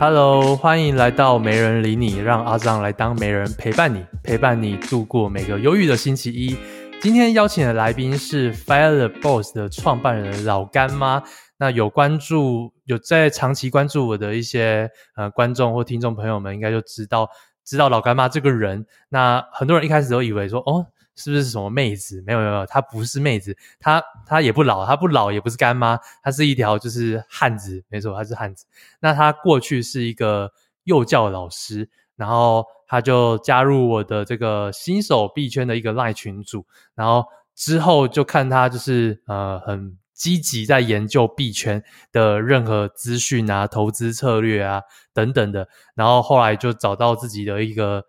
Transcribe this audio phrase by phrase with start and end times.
[0.00, 6.56] Hello，欢迎来到没人理你，让阿藏来当媒人陪伴你，陪伴你度过每个忧郁的星期一。
[7.00, 11.20] 今天邀请的来宾是 Fire the Boss 的创办人老干妈。
[11.58, 17.28] 那有关注、有在长期关注我的一些呃观众或听众朋友们，应该就知道
[17.64, 18.86] 知道老干妈这个人。
[19.08, 20.86] 那很多人一开始都以为说，哦，
[21.18, 22.22] 是不是什么妹子？
[22.26, 28.64] 没有没有，她不是妹子，她她也不老，她不老也不是干妈，她是一条就是汉子，没错，她是汉子。
[29.00, 30.52] 那她过去是一个
[30.84, 39.98] 幼教老师，然后她就加入我的这个新手币圈的一个 LINE 群组，然后之后就看她就是呃很。
[40.18, 41.80] 积极在研究币圈
[42.10, 44.82] 的任何资讯啊、投资策略啊
[45.14, 48.04] 等等的，然后后来就找到自己的一个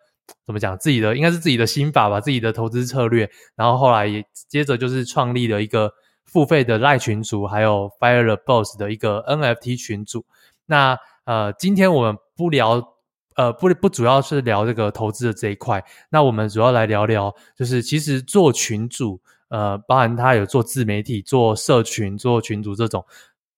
[0.45, 3.29] 怎么讲，自己的应该是自己的心法吧，自己的投资策略。
[3.55, 5.93] 然后后来也接着就是创立了一个
[6.25, 10.25] 付费的赖群组，还有 Fire the Boss 的一个 NFT 群组。
[10.65, 12.95] 那呃，今天我们不聊
[13.35, 19.21] 呃不不主要是聊这个投资的这一块，那我们主要来聊聊，就是其实做群组。
[19.49, 23.03] 呃，包含他有做自媒体、做社群、做群组这种，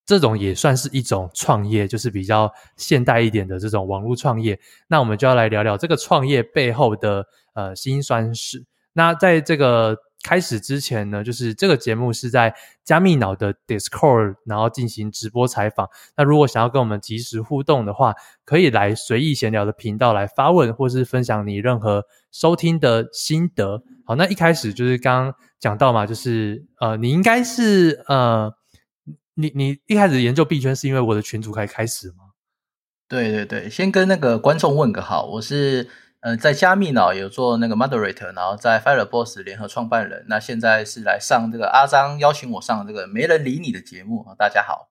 [0.04, 4.58] 这种也算是一种创业，就是比较现代一点的这种网络创业。
[4.88, 8.64] 那我们就要来聊聊这个创业背后的呃辛酸史。
[8.92, 15.88] 那在这个开始之前呢，就是这个节目是在加密脑的 Discord，然后进行直播采访。
[16.16, 18.14] 那如果想要跟我们及时互动的话，
[18.44, 23.82] 可以来随意闲聊的频道来发问，或是分享你任何收听的心得。
[24.04, 25.34] 好，那一开始就是刚刚。
[25.62, 28.52] 讲到嘛，就是呃，你应该是呃，
[29.34, 32.32] 你你一开始研究币圈是因为我的群组开开始吗？
[33.08, 35.88] 对对对，先跟那个观众问个好，我是
[36.20, 44.90] 呃在加密脑有做那个 moderator，然后在 Fire the Boss 联合创办人，那现在是来上这个阿张邀请我上这个没人理你的节目，大家好。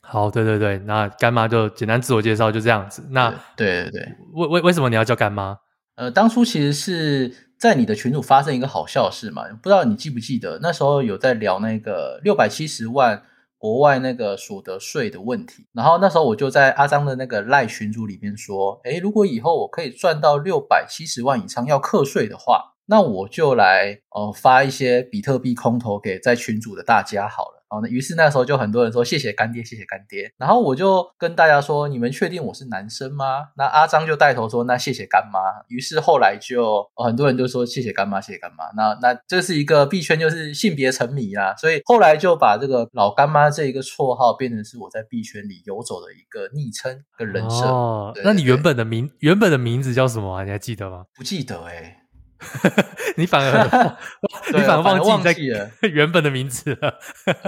[0.00, 3.06] 好，对对对，那干妈就简单自我介绍就这样子。
[3.10, 5.58] 那对对对，为为为什么你要叫干妈？
[5.94, 7.43] 呃，当初其实是。
[7.58, 9.44] 在你的群组发生一个好笑的事嘛？
[9.62, 13.22] 不知道你记不记得，那时候有在聊那个六百七十万
[13.56, 15.66] 国外那个所得税的问题。
[15.72, 30.32] 然后那时候我就在阿张的那个赖群组里面说：“诶，如果以后我可以赚到六百七十万以上要课税的话，那我就来呃发一些比特币空投给在群组的大家好了。”好，那于是那时候就很多人说谢谢干爹，谢谢干爹。
[30.36, 47.64] 然后我就跟大家说：“你们确定我是男生吗？”那阿张就带头说：“那谢谢干妈。”于是后来就很多人就说：“谢谢干妈，谢谢干妈。”那那这是一个币圈就是性别沉迷啦，所以后来就把这个老干妈这一个绰号变成是我在币圈里游走的一个昵称跟人设。
[47.64, 50.44] 哦，那你原本的名原本的名字叫什么啊？
[50.44, 51.06] 你还记得吗？
[51.16, 52.00] 不记得哎、欸
[53.16, 53.96] 你反而，
[54.52, 56.98] 你反而忘记了 原本的名字了。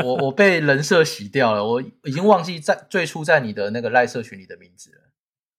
[0.02, 4.98] 我我被人设洗掉了，我已经忘记在最初在你的那个赖社群里的名字了。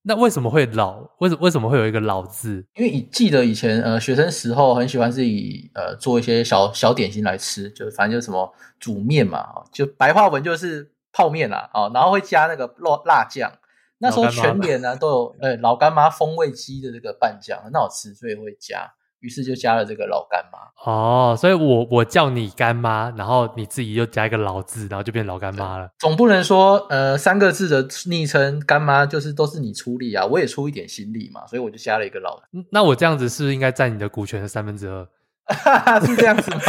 [0.02, 1.06] 那为什么会老？
[1.18, 2.64] 为什为什么会有一个老字？
[2.76, 8.50] 因为你记得以前呃学生时候很喜欢自己呃做一些小小点心来吃，就反正就什么
[8.80, 13.52] 煮面嘛，就白话文就是泡面啦啊，然后会加那个辣辣酱。
[13.98, 18.90] 那时候全联呢都有呃老干妈风味鸡的这个拌酱很好吃，所以会加。
[19.20, 25.88] 于是就加了这个老干妈哦，所以我我叫你干妈，然后你自己又加一个老字，然后就变老干妈了。
[25.98, 32.40] 总不能说呃三个字的昵称干妈就是都是你出力啊，我也出一点心力嘛，所以我就加了一个老。
[32.70, 35.04] 那我这样子是不是应该占你的股权的三分之二？
[36.06, 36.60] 是这样子吗？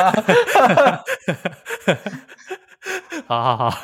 [3.27, 3.77] 好好好，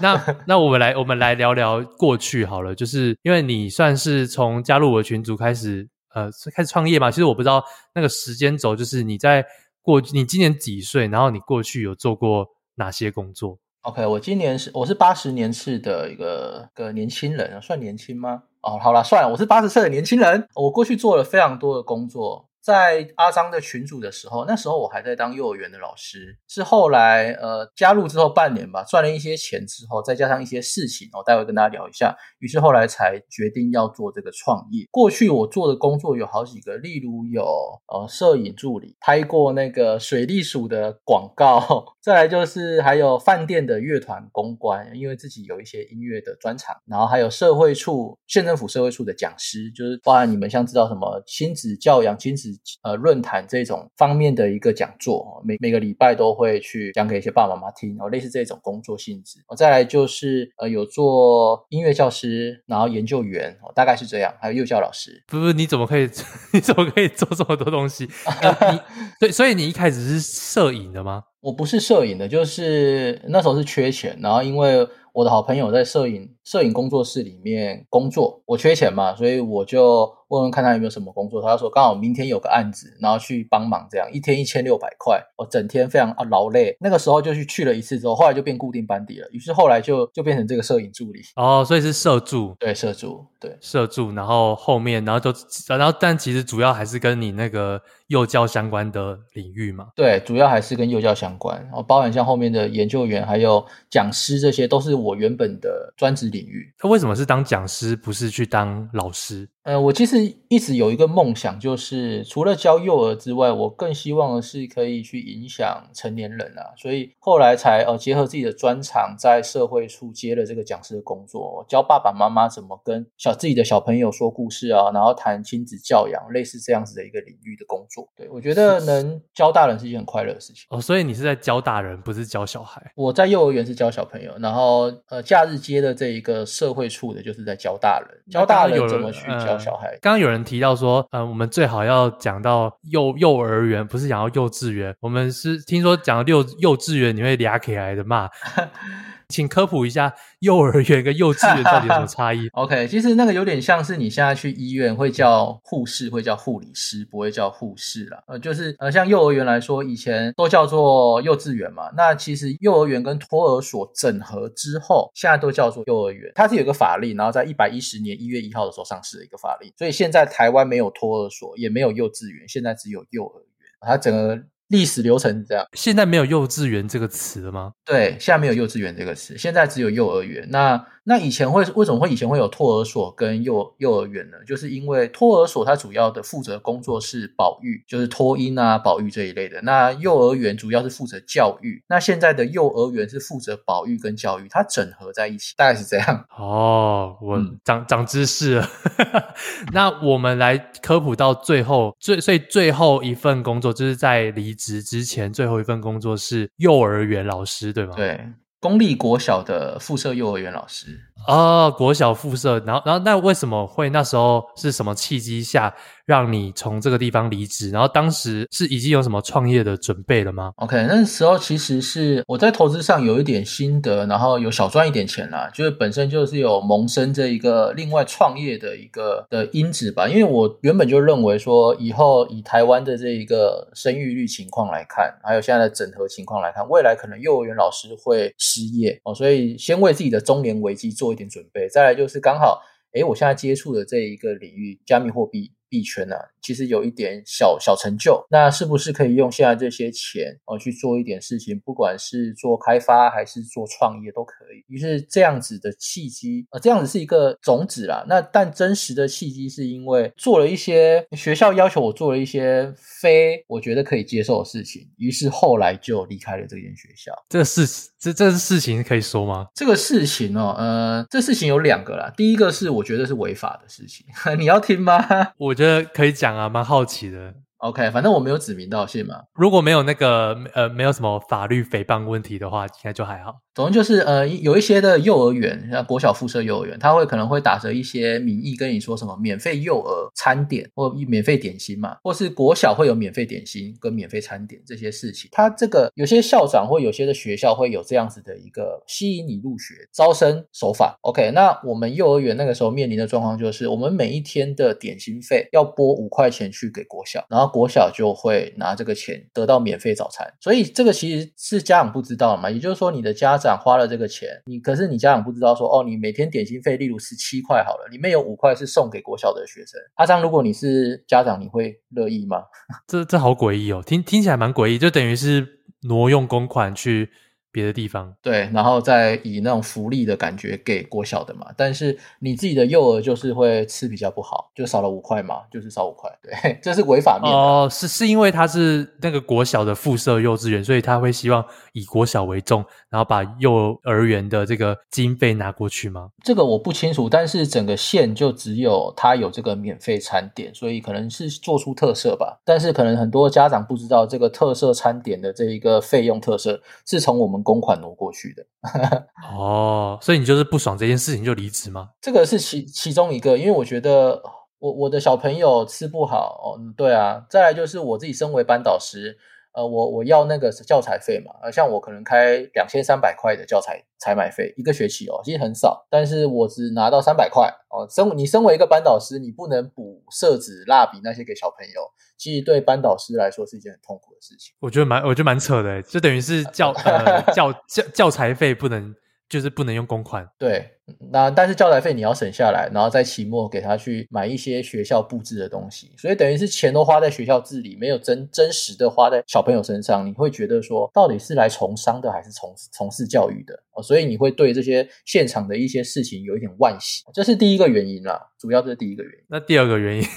[0.00, 5.88] 那那我们来我们来聊聊过去好了，就是因为你算是从加入我的群组开始。
[6.14, 7.10] 呃，是开始创业嘛？
[7.10, 7.64] 其实我不知道
[7.94, 9.44] 那个时间轴，就是你在
[9.80, 11.08] 过去，你今年几岁？
[11.08, 12.46] 然后你过去有做过
[12.76, 18.44] 哪些工作？OK，我今年是我是八十年次的一个个年轻人，算年轻吗？
[18.60, 20.46] 哦，好了，算了，我是八十岁的年轻人。
[20.54, 22.48] 我过去做了非常多的工作。
[22.62, 26.38] 在阿张的群组的时候，那时候我还在当幼儿园的老师。
[26.46, 32.16] 是后来呃加入之后半年吧，赚了一些钱之后，再加上一些事情，我待会跟大家聊一下。
[32.38, 34.86] 于是后来才决定要做这个创业。
[34.92, 37.42] 过去我做的工作有好几个，例如有
[37.88, 52.51] 呃摄影助理，拍过那个水利署的广告， 再来就是还有饭店的乐团公关，因为自己有一些音乐的专长，然后还有社会处县政府社会处的讲师，就是包含你们像知道什么亲子教养、亲子。
[52.82, 59.38] 呃，论坛这种方面的一个讲座，每每个礼拜都会去讲给一些爸爸妈妈听，哦，类似这种工作性质。
[59.56, 65.22] 再来就是呃，有做音乐教师，然后研究员，哦，大概是这样，还有幼教老师。
[65.26, 66.08] 不不，你怎么可以，
[66.52, 68.04] 你怎么可以做这么多东西？
[68.04, 68.80] 你
[69.20, 71.24] 对，所以你一开始是摄影的吗？
[71.40, 78.42] 我不是摄影的，就是那时候是缺钱，然后因为我的好朋友在摄影摄影工作室里面工作。
[78.46, 81.40] 我缺钱嘛，所以我就问问看他有没有什么工作。
[81.42, 86.76] 他说刚好明天有个案子，然后去帮忙，这样一天一千六百块，我整天非常啊劳累。
[86.80, 89.28] 那个时候就去去了一次之后，后来就变固定班底了。
[89.30, 91.20] 于是后来就就变成这个摄影助理。
[91.36, 94.12] 哦，所以是摄助，对，摄助，对，摄助。
[94.12, 95.32] 然后后面，然后就
[95.68, 99.88] 然后但其实主要还是跟你那个幼教相关的领域嘛。
[99.94, 106.74] 对，主要还是跟幼教相关，然后包含像后面的研究员还有讲师，这些都是我原本的专职领域。
[106.78, 109.48] 他为什么是当讲师，不是去当老师？
[109.64, 110.18] 呃，我其实
[110.48, 116.74] 一直有一个梦想，就是除了教幼儿之外，我更希望的是可以去影响成年人啊。
[116.76, 128.08] 所以后来才呃结合自己的专长，在社会处接了这个讲师的工作，教爸爸妈妈怎么跟小自己的小朋友说故事啊，然后谈亲子教养，类似这样子的一个领域的工作。
[128.16, 130.66] 对，我觉得能教大人是一件很快乐的事情。
[130.70, 132.82] 哦，所以你是在教大人，不是教小孩？
[132.96, 139.51] 我在幼儿园是教小朋友，然后呃假日接的这一个社会处的，就是在教大人，教大人怎么去教。
[139.58, 144.94] 小孩，刚刚有人提到说，嗯，我们最好要讲到幼幼儿园，不是讲到幼稚园。
[145.00, 148.28] 我们是听说讲到幼幼稚园，你会俩起来的骂。
[149.32, 152.46] 请科普一下幼儿园跟幼稚园到底有什么差异？
[152.52, 158.22] OK，其实那个有点像是你现在去医院会叫护士，会叫护理师，不会叫护士啦。
[158.26, 161.90] 呃，就是呃，像幼儿园来说，以前都叫做幼稚园嘛。
[161.96, 166.30] 那其实幼儿园跟托儿所整合之后，现在都叫做幼儿园。
[166.34, 169.72] 它是有个法令，然后在一百一十年一月一号的时候上市的一个法令。
[169.78, 173.46] 所以现在台湾没有托儿所，也没有幼稚园，现在只有幼儿园。
[173.80, 174.38] 它整个。
[174.72, 177.72] 历史流程是这样，现在没有幼稚园这个词了吗？
[177.84, 180.48] 对，现在没有幼稚园这个词，现在只有幼儿园。
[180.50, 184.36] 那那以前会为什么会以前会有托儿所跟幼幼儿园呢？
[184.46, 189.60] 就是因为托儿所它主要的负责工作是保育，就是托婴啊、保育这一类的。
[189.62, 191.82] 那幼儿园主要是负责教育。
[191.88, 196.24] 那现在的幼儿园是负责保育跟教育，它整合在一起，大概是这样。
[196.38, 198.68] 哦，我长、嗯、长知识了。
[199.72, 207.92] 那我们来科普到最后，最所以最后一份工作就是在离职之前最后一份工作是幼儿园老师，对吗？
[207.96, 208.20] 对。
[208.62, 211.00] 公立国小的附设幼儿园老师。
[211.26, 215.74] 啊，国小附设，然后，然后，那为什么会那时候是什么契机下
[216.12, 217.70] 让你从这个地方离职？
[217.70, 230.08] 然后当时是已经有什么创业的准备了吗？OK，那时候其实是我在投资上有一点心得，然后有小赚一点钱啦，就是本身就是有萌生这一个另外创业的一个的因子吧。
[230.08, 241.12] 因为我原本就认为说，以后以台湾的这一个生育率情况来看，还有现在的整合情况来看，未来可能幼儿园老师会失业哦，所以先为自己的中年危机做。
[241.12, 242.62] 一点准备，再来就是刚好，
[242.94, 245.52] 诶，我现在接触的这一个领域，加密货币。
[245.72, 251.58] 币圈呢、啊，其实有一点小小成就，那是不是可以用现在这些钱哦去做一点事情？
[251.64, 254.62] 不管是做开发还是做创业都可以。
[254.68, 258.04] 于是这样子的契机，呃，这样子是一个种子啦。
[258.06, 267.12] 那但真实的契机是因为做了一些学校要求我做了一些非我觉得可以接受的事情，于是后来就离开了这间学校。
[267.30, 269.46] 这个事情，这这事情可以说吗？
[269.54, 272.12] 这个事情哦，呃，这事情有两个啦。
[272.14, 274.04] 第一个是我觉得是违法的事情，
[274.38, 275.32] 你要听吗？
[275.38, 277.32] 我觉得可以讲啊，蛮好奇的。
[277.62, 279.22] OK，反正我没有指名道姓嘛。
[279.34, 283.36] 如果没有那个呃，没有什么法律诽谤问题的话，应该就还好。
[283.54, 295.28] 总之就是呃，有一些的幼儿园，像国小附设幼儿园，他会可能会打着一些名义跟你说什么免费幼儿餐点或免费点心嘛，或是国小会有免费点心跟免费餐点这些事情。
[295.30, 300.96] 他这个有些校长或有些的学校会有这样子的一个吸引你入学招生手法。
[301.02, 307.51] OK，那我们幼儿园那个时候面临的状况就是，我们每一天的点心费要拨五块钱去给国小，然后。
[307.52, 312.50] 国小就会拿这个钱得到免费早餐，所以这个其实是家长不知道嘛。
[312.50, 319.78] 也就是说，你的家长花了这个钱，你可是你家长不知道说，哦，你每天点心费，例如十七块好了，里面有五块是送给国小的学生。
[319.96, 322.42] 阿张，如果你是家长，你会乐意吗？
[322.88, 327.10] 这这好诡异哦，听听起来蛮诡异，就等于是挪用公款去。
[327.52, 328.12] 别的地方。
[328.20, 341.44] 对，然后再以那种福利的感觉给国小的嘛，但是你自己的幼儿就是会吃比较不好，就少了五块嘛，就是少五块，对， 这是违法面哦，是是因为他是那个国小的附设幼稚园，所以他会希望
[341.74, 346.10] 以国小为重，然后把幼儿园的这个经费拿过去吗？
[346.24, 357.42] 这个我不清楚，但是整个县就只有他有这个免费餐点，所以可能是做出特色吧，但是可能很多家长不知道这个特色餐点的这一个费用特色是从我们。
[357.42, 358.46] 公款挪过去的
[359.36, 361.88] 哦，所以你就是不爽这件事情就离职吗？
[362.00, 364.22] 这个是其其中一个，因为我觉得
[364.60, 369.18] 我我的小朋友吃不好哦，对啊，再来就是我自己身为班导师，
[369.54, 377.86] 呃，我我要那个教材费嘛，呃，像我可能开两千三百块的教材采买费一个学期哦，其实很少，但是我只拿到三百块哦。
[377.90, 381.82] 身你身为一个班导师，你不能补色纸、蜡笔那些给小朋友，
[382.16, 384.54] 其实对班导师来说是一件很痛苦的事情。
[384.60, 388.94] 我觉得蛮，我觉得蛮扯的，就等于是教呃 教教教材费不能。
[389.32, 390.62] 就是不能用公款，对，
[391.10, 403.58] 那但是教材费你要省下来，然后在期末给他去买一些学校布置的东西，所以等于是钱都花在学校治理，没有真真实的花在小朋友身上，你会觉得说到底是来从商的还是从从事教育的？
[403.82, 409.24] 所以你会对这些现场的一些事情有一点惋惜，这是第一个原因啦，主要这是第一个原因。
[409.30, 410.04] 那第二个原因？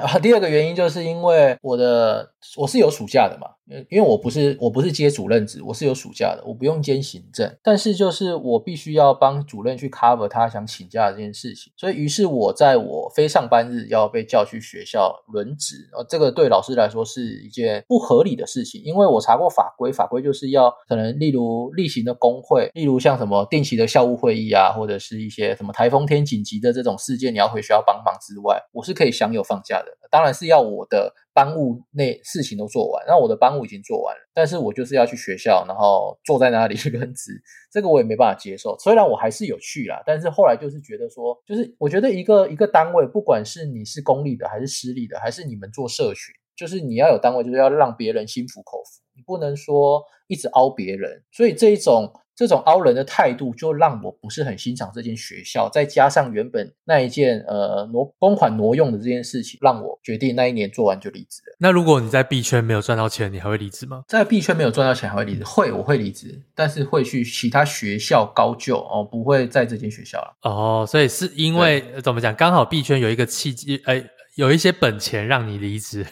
[0.00, 3.48] 啊，第二个原因就是因为我的我是有暑假的嘛，
[3.88, 29.86] 因为我不是我不是接主任职，我是有暑假的，我不用兼行政，但是就是我必须要帮主任去 cover 他想请假的这件事情，所以于是我在我非上班日要被叫去学校轮值，呃，这个对老师来说是一件不合理的事情，因为我查过法规，法规就是要可能例如例行的工会，例如像什么定期的校务会议啊，或者是一些什么台风天紧急的这种事件，你要回学校帮忙之外，我是可以享有放假的。
[30.10, 37.32] 当然是要我的班务内事情都做完，那我的班务已经做完了，但是我就是要去学校，然后坐在那里去轮值，
[37.72, 38.76] 这个我也没办法接受。
[38.78, 52.12] 虽然我还是有去啦，但是后来就是觉得说，就是我觉得一个一个单位，不管是你是公立的还是私立的，还是你们做社群，就是你要有单位，就是要让别人心服口服，你不能说一直凹别人，所以这一种。
[52.34, 55.68] 这种凹人的态度，就让我不是很欣赏这间学校。
[55.68, 61.56] 再加上原本那一件呃挪公款挪用的这件事情，让我决定那一年做完就离职了。
[61.58, 64.02] 那如果你在币圈没有赚到钱，你还会离职吗？
[64.08, 65.44] 在币圈没有赚到钱还会离职？
[65.44, 70.36] 会，我会离职，但是会去其他学校高就哦，不会在这间学校了。
[70.42, 72.34] 哦，所以是因为怎么讲？
[72.34, 74.02] 刚好币圈有一个契机，哎，
[74.36, 76.06] 有一些本钱让你离职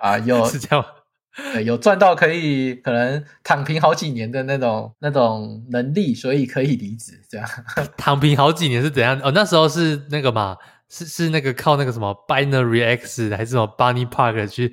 [0.00, 0.88] 啊，有 是这样吗？
[1.52, 7.20] 对，有赚到可以可能躺平好几年的那种那种能力，所以可以离职。
[7.28, 7.48] 这样
[7.96, 9.20] 躺平好几年是怎样？
[9.22, 10.56] 哦，那时候是那个嘛，
[10.88, 14.72] 是是那个靠那个什么 Binary X 还是什么 Bunny Park 去？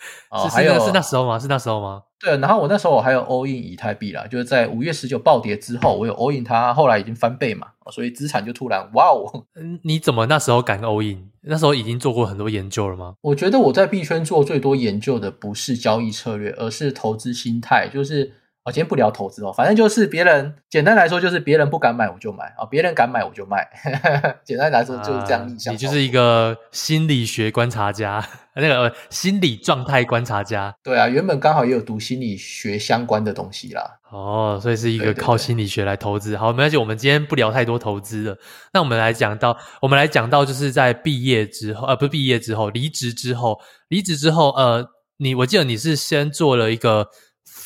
[0.30, 1.38] 哦，是还有是那时候吗？
[1.38, 2.02] 是那时候吗？
[2.20, 9.44] 对，然后我那时候我还有 all in 以太币啦，就是在五月十九暴跌之后，我有 all in 它，后来已经翻倍嘛，所以资产就突然哇哦！
[9.54, 11.30] 嗯，你怎么那时候敢 all in？
[11.42, 13.14] 那时候已经做过很多研究了吗？
[13.22, 18.32] 我觉得我在币圈做最多研究的不是交易策略，而是投资心态，就是。
[18.68, 23.66] 我今天不聊投资哦，反正就是别人，简单来说就是别人不敢买我就买啊，别人敢买我就卖。
[24.44, 25.72] 简单来说就是这样逆向。
[25.72, 28.22] 你就是一个心理学观察家，
[28.54, 30.74] 那个心理状态观察家。
[30.82, 33.90] 对啊，原本刚好也有读心理学相关的东西啦。
[34.10, 36.36] 哦，所以是一个靠心理学来投资。
[36.36, 38.36] 好，没关系，我们今天不聊太多投资了。
[38.74, 43.58] 那我们来讲到，我们来讲到就是在毕业之后，呃，不是毕业之后，离职之后，
[43.88, 47.08] 离职之后，呃，你我记得你是先做了一个。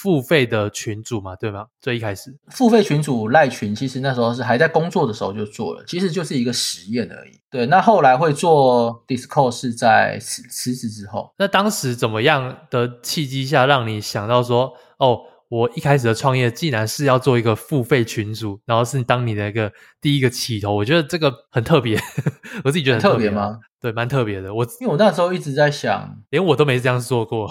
[0.02, 1.66] 付费的群组嘛，对吗？
[1.80, 7.40] 最一开始，付费群组赖群，其实那时候是还在工作的时候就做了，其实就是一个实验而已。
[7.48, 11.32] 对，那后来会做 Discord 是在辞辞职之后。
[11.38, 21.96] 那当时怎么样的契机下，让你想到说，哦，我一开始的创业既然是要做一个付费群组，然后是当你的一个第一个起头，我觉得这个很特别，
[22.64, 23.60] 我自己觉得很特别，特别吗？
[23.80, 24.52] 对，蛮特别的。
[24.52, 27.46] 我因为我那时候一直在想，连我都没这样做过。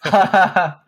[0.00, 0.84] 哈哈哈。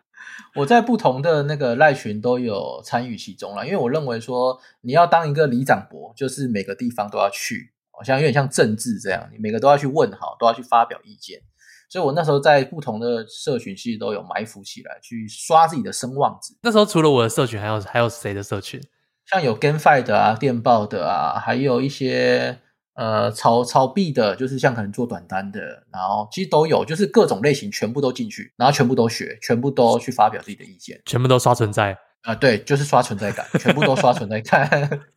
[0.55, 11.41] 我在不同的那个赖群都有参与其中了，因为我认为说你要当一个里长博，就是每个地方都要去，好像有点像政治这样，你每个都要去问好，都要去发表意见。
[11.89, 16.55] 所以我那时候在不同的社群其实都有埋伏起来，去刷自己的声望值。
[16.61, 18.81] 那时候除了我的社群，还有还有谁的社群？
[19.25, 22.59] 像有 GameFi 的啊，电报的啊，还有一些。
[22.95, 25.59] 呃，炒炒币的，就是像可能做短单的，
[25.91, 34.69] 然后其实都有，就是各种类型全部都进去，然后全部都学，全部都去发表自己的意见，全部都刷存在啊、呃，对，就是刷存在感，全部都刷存在感。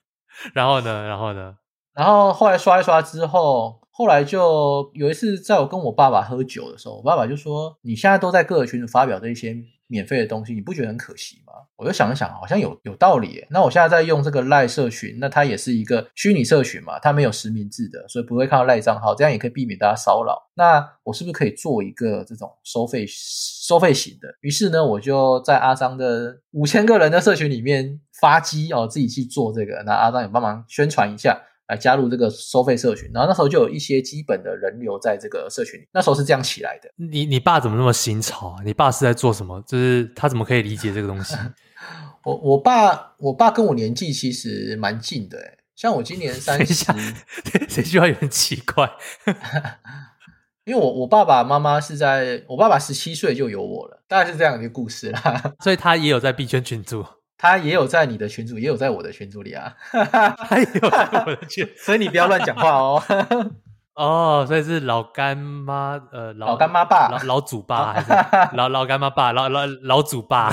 [0.55, 1.55] 然后呢，然后呢，
[1.95, 9.55] 然后后来刷一刷之后，后来就有一次在我跟我爸爸喝酒的时候，我爸爸就说：“你现在都在各个群组发表这些。”
[9.89, 11.53] 免费的东西，你不觉得很可惜吗？
[11.77, 13.45] 我就想一想，好像有有道理。
[13.51, 20.51] 那我现在在用这个赖社群，那它也是一个虚拟社群嘛，它没有实名制的，所以不会看到赖账号，这样也可以避免大家骚扰。
[20.55, 24.29] 那我是不是可以做一个这种收费收费型的？
[24.41, 29.83] 于是呢，我就在阿桑的五千个人的社群里面发机哦，自己去做这个。
[29.85, 31.41] 那阿桑也帮忙宣传一下。
[31.69, 35.89] 来加入这个收费社群，然后那时候就有一些基本的人流在这个社群里。
[35.93, 36.91] 那时候是这样起来的。
[36.97, 38.57] 你你爸怎么那么新潮啊？
[38.65, 39.63] 你爸是在做什么？
[39.67, 41.35] 就是他怎么可以理解这个东西？
[42.25, 46.85] 我我爸我爸跟我年纪其实蛮近的，诶像我今年三十，
[47.69, 48.91] 这句话有点奇怪。
[50.65, 55.55] 因为我我爸爸妈妈是在我爸爸十七岁就有我了，大概是这样一个故事啦。
[55.61, 57.05] 所以他也有在币圈群组，
[57.39, 59.75] 他也有在你的群组，也有在我的群组里啊。
[59.93, 63.03] 他也有在我的群， 所以你不要乱讲话哦。
[63.97, 70.51] 哦，所以是老干妈，呃，老，老干妈爸，老老祖爸，还是老老干妈爸，老老老祖爸，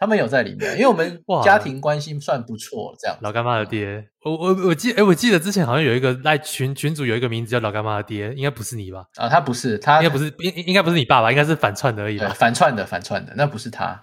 [0.00, 3.16] 他们有在里面，因为我们家庭关系算不错，这样。
[3.20, 9.04] 老干妈的爹，我我我记，哎，我记得之前好像有一个在群群主有一个名字叫老干妈的爹，应该不是你吧？
[9.16, 12.30] 啊，他不是，他应该不是，应应该不是你爸爸，应该是反串的而已吧？
[12.30, 14.00] 反串的，反串的，那不是他，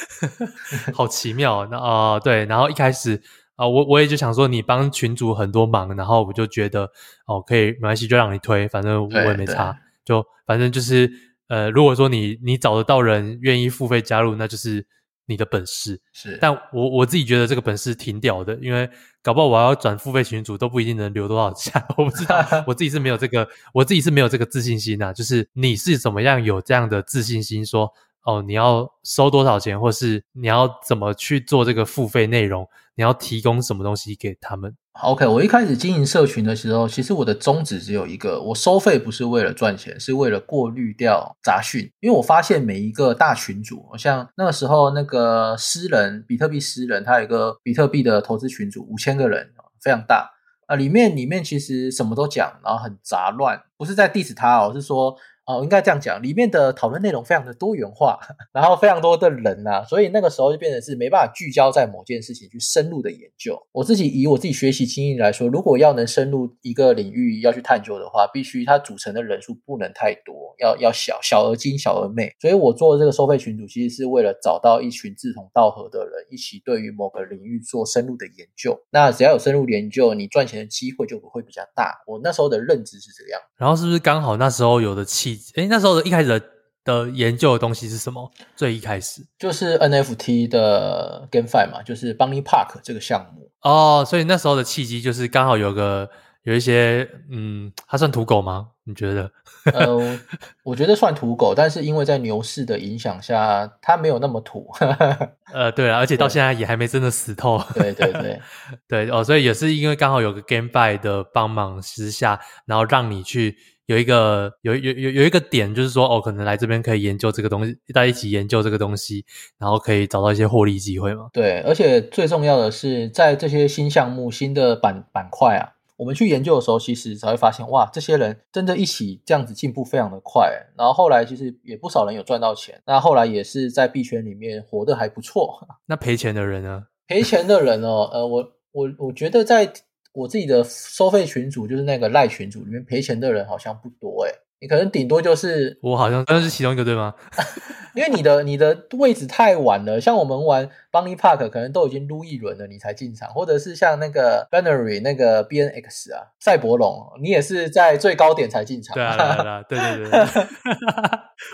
[0.94, 1.66] 好奇妙。
[1.70, 3.22] 那哦，对，然后一开始。
[3.56, 6.90] 啊，我我也就想说，你帮群主很多忙，然后我就觉得，
[7.26, 11.12] 哦，可以，没关系，就让你推，反正我也没差，就反正就是，
[11.50, 14.86] 呃，如果说你你找得到人愿意付费加入，那就是
[15.26, 16.00] 你的本事。
[16.12, 18.88] 是，但我我自己觉得这个本事挺屌的，因为
[19.20, 22.38] 搞不好我要转付费群主都不一定能留多少钱， 我不知道，
[22.68, 25.12] 我自己是没有这个，我自己是没有这个自信心呐、啊。
[25.12, 27.92] 就是你是怎么样有这样的自信心说？
[28.24, 32.68] 哦，你要收多少钱，或是你要怎么去做这个付费内容？
[32.94, 41.90] 你要提供什么东西给他们？OK，我一开始经营社群的时候，其实我的宗旨只有一个：我收费不是为了赚钱，是为了过滤掉杂讯。
[42.00, 49.50] 因为我发现每一个大群组，像那个时候那个私人，比特币私人，他有一个比特币的投资群组，五千个人，
[49.80, 50.30] 非常大
[50.66, 50.76] 啊。
[50.76, 55.16] 里面里面其实什么都讲，然后很杂乱，不是在 diss 他哦，是说。
[55.50, 58.20] 哦，应该这样讲，里面的讨论内容非常的多元化，
[58.52, 63.60] 然后非常多的人呐、啊，所以那个时候就变成是没办法聚焦在某件事情去深入的研究。
[63.72, 72.32] 我自己以我自己学习经验来说，如果要能深入一个领域要去探究的话，必须它组成的人数不能太多，要要小小而精，小而美。
[72.40, 78.78] 所以我做这个收费群组，其实是为了找到一群志同道合的人，一起对于某个领域做深入的研究。
[78.90, 81.98] 那只要有深入研究，你赚钱的机会就会比较大。
[82.06, 83.40] 我那时候的认知是这样。
[83.56, 85.39] 然后是不是刚好那时候有的气？
[85.56, 86.42] 诶，那时候的一开始的，
[86.84, 88.30] 的研究的东西是什么？
[88.56, 94.04] 最一开始就是 NFT 的 GameFi 嘛，就是 Bunny Park 这个项目哦。
[94.06, 96.08] 所以那时候的契机就是刚好有个
[96.42, 98.68] 有一些，嗯，它算土狗吗？
[98.84, 99.30] 你觉得？
[99.74, 100.18] 呃，
[100.64, 104.66] 我觉得算土狗，但是因为在牛市的影响下，它没有那么土。
[105.52, 107.62] 呃，对啊，而且到现在也还没真的死透。
[107.74, 108.40] 对对对
[108.88, 113.56] 对哦，所以也是因为刚好有个 GameFi 的帮忙之下，然后让你去。
[113.90, 119.24] 有一个有有有有一个点，就是说哦，可能来这边可以研究这个东西，大家一起研究这个东西，
[119.58, 121.28] 然后可以找到一些获利机会嘛。
[121.32, 130.48] 对，而且最重要的是，在这些新项目、新的板板块啊，我们去研究的时候，其实才会发现，哇，这些人真的一起这样子进步非常的快。
[130.78, 135.66] 然后后来其实也不少人有赚到钱，那后来也是在币圈里面活得还不错。
[135.86, 136.84] 那赔钱的人呢？
[137.08, 139.72] 赔钱的人哦，呃，我我我觉得在。
[140.20, 147.14] 我自己的收费群组就是那个赖群组里面赔钱的人好像不多诶，你可能顶多就是 我好像那是其中一个对吗？
[147.96, 158.94] 因为你的你的位置太晚了，像我们玩 Bunny Park 可能都已经撸一轮了你才进场，或者是像那个 Banery 那个 BNX 啊赛博龙，你也是在最高点才进场。
[158.94, 160.46] 对啊，对啊，对对对， 对，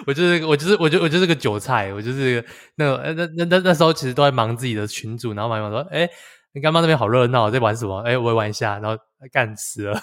[0.07, 2.45] 我就是我就是我就我就是个韭菜，我就是
[2.77, 6.01] 那个那那那那时候其实都在忙自己的群组，然后忙忙说哎。
[6.01, 6.11] 诶
[6.53, 8.01] 你干妈那边好热闹，在玩什么？
[8.01, 8.97] 哎，我也玩一下，然后
[9.33, 10.01] 干死了。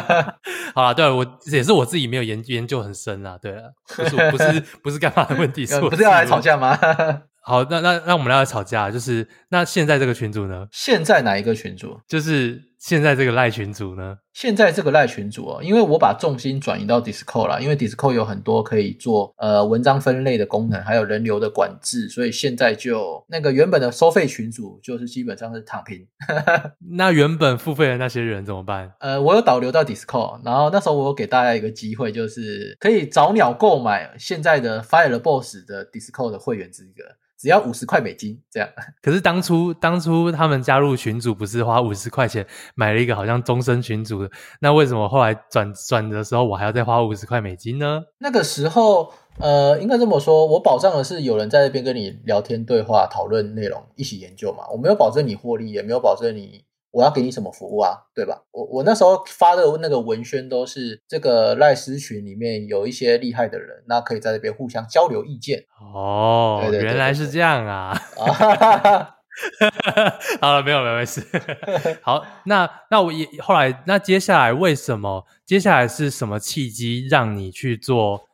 [0.74, 3.38] 好了，对，我也是我自己没有研研究很深啊。
[3.40, 3.64] 对啊，
[3.96, 6.78] 不是不是不是干嘛的问题，是我不是要来吵架吗？
[7.42, 10.66] 好，那那那我们来吵架，就是那现在这个群主呢？
[10.70, 12.00] 现在哪一个群主？
[12.06, 12.67] 就是。
[12.78, 14.18] 现在这个赖群组呢？
[14.32, 26.06] 现在这个赖群组哦，因为我把重心转移到 Discord 了，因为 Discord 有很多可以做呃文章分类的功能，还有人流的管制，所以现在就那个原本的收费群组就是基本上是躺平。
[26.96, 28.92] 那原本付费的那些人怎么办？
[29.00, 37.02] 呃，我有导流到 Discord，然后那时候我有给大家一个机会，就是可以早鸟购买现在的 Fire Boss 的 Discord 的会员资格。
[37.40, 38.68] 只要五十块美金这样，
[39.00, 42.44] 可是当初当初他们加入群组不是花五十块钱
[42.78, 48.04] 买了一个好像终身群组的，那为什么后来转转的时候我还要再花五十块美金呢？
[48.18, 56.62] 那个时候，呃，应该这么说，我保障的是有人在这边跟你聊天对话讨论内容一起研究嘛，我没有保证你获利，也没有保证你。
[56.90, 57.92] 我要给你什么服务啊？
[58.14, 58.44] 对吧？
[58.50, 65.64] 我我那时候发的那个文宣都是这个赖斯群里面有一些厉害的人，那可以在这边互相交流意见。
[65.78, 67.94] 哦，对对对对对，原来是这样啊！
[70.40, 71.24] 好了，没有没有没事。
[72.02, 75.26] 好，那那我也后来那接下来为什么？
[75.44, 78.28] 接下来是什么契机让你去做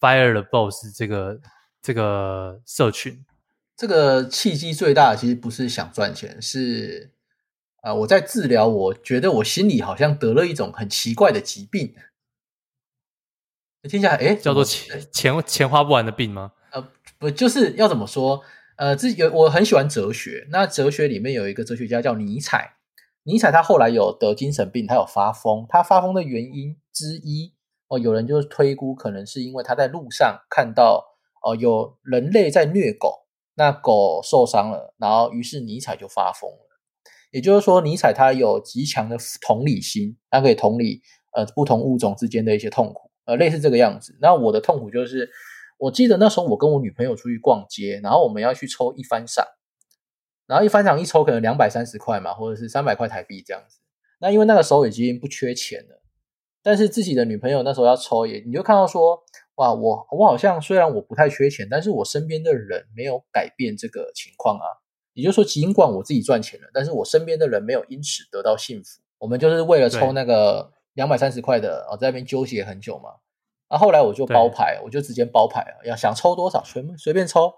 [0.00, 1.40] Fire the Boss 这个
[1.82, 3.24] 这个社群？
[3.76, 7.12] 这个契机最大的其实不是想赚钱，是。
[7.80, 11.94] 啊，我在治疗，我觉得我心里好像得了一种很奇怪的疾病。
[13.84, 16.52] 听起来哎，叫做钱钱钱花不完的病吗？
[16.72, 18.42] 呃，不，就是要怎么说？
[18.78, 22.74] 呃，这有我很喜欢哲学，那哲学里面有一个哲学家叫尼采，
[23.24, 27.52] 尼采他后来有得精神病，他有发疯，他发疯的原因之一
[27.88, 31.04] 哦，有人就是推估可能是因为他在路上看到
[31.40, 36.80] 哦、有人类在虐狗，那狗受伤了，然后于是尼采就发疯了。
[37.30, 41.00] 也就是说，尼采他有极强的同理心，他可以同理
[41.32, 44.16] 呃不同物种之间的一些痛苦，呃类似这个样子。
[44.20, 45.30] 那我的痛苦就是，
[45.78, 49.46] 我记得那时候我跟我女朋友出去逛街，然后我们要去抽一番赏，
[50.46, 53.78] 然后一番赏一抽可能两百三十块嘛，或者是三百块台币这样子。
[54.20, 56.02] 那因为那个时候已经不缺钱了，
[56.62, 59.22] 但是自己的女朋友那时候要抽也，你就看到说，
[59.54, 64.66] 哇，我我好像虽然我不太缺钱，但是我身边的人没有改变这个情况啊。
[65.14, 69.00] 也就是说，尽管我自己赚钱了，但是我身边的人没有因此得到幸福。
[69.18, 73.10] 我们就是为了抽那个两百三十块的，在那边纠结很久嘛。
[73.68, 77.52] 啊，后来我就包牌，我就直接包牌了，要想抽多少全随便抽。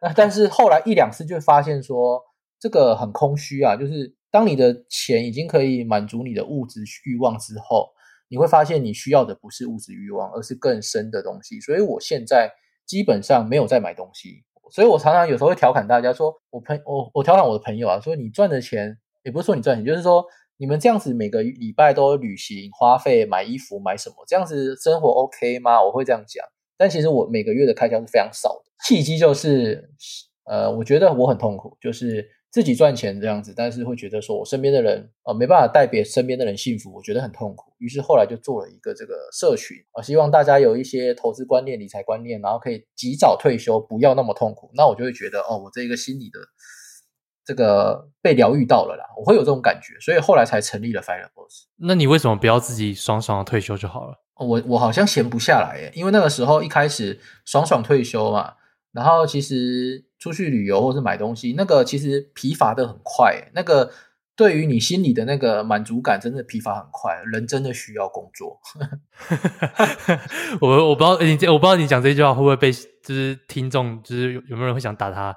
[0.00, 2.22] 那但是后来一两次就发现说，
[2.58, 3.76] 这个很空虚啊。
[3.76, 7.90] 就是当你的钱已经可以满足你的物质欲望之后，
[8.28, 11.60] 你会发现你需要的不是物质欲望，而是更深的东西。
[11.60, 12.50] 所以我现在
[12.86, 14.44] 基本上没有在买东西。
[14.70, 20.24] 所以我常常有时候会调侃大家说，我朋我我调侃我的朋友啊，说你赚的钱也不是说你赚钱，就是说
[20.60, 25.82] 你们这样子每个礼拜都旅行花费买衣服买什么，这样子生活 OK 吗？
[25.82, 26.44] 我会这样讲，
[26.76, 28.70] 但其实我每个月的开销是非常少的。
[28.86, 29.90] 契机就是，
[30.44, 32.28] 呃，我觉得我很痛苦，就是。
[32.52, 37.72] 自己赚钱这样子，但是会觉得说我身边的人、呃、没办法代表身边的人幸福，我觉得很痛苦。
[37.78, 44.68] 于是后来就做了一个这个社群啊、希望大家有一些投资观念、理财观念，然后可以及早退休，不要那么痛苦。
[44.74, 46.40] 那我就会觉得哦，我这个心理的
[47.50, 51.64] 这个被疗愈到了啦，我会有这种感觉，所以后来才成立了 FireBoss。
[51.78, 54.14] 那你为什么不要自己爽爽的退休就好了？
[54.36, 58.54] 我我好像闲不下来耶，因为那个时候一开始爽爽退休嘛。
[58.92, 63.90] 然后其实出去旅游或是买东西，那个其实疲乏的很快，那个
[64.36, 67.20] 对于你心里的那个满足感，真的疲乏很快。
[67.32, 68.60] 人真的需要工作。
[70.62, 72.70] 我我不知道你我不知道你讲这句话会不会被。
[73.02, 75.34] 就是听众，就是有有没有人会想打他？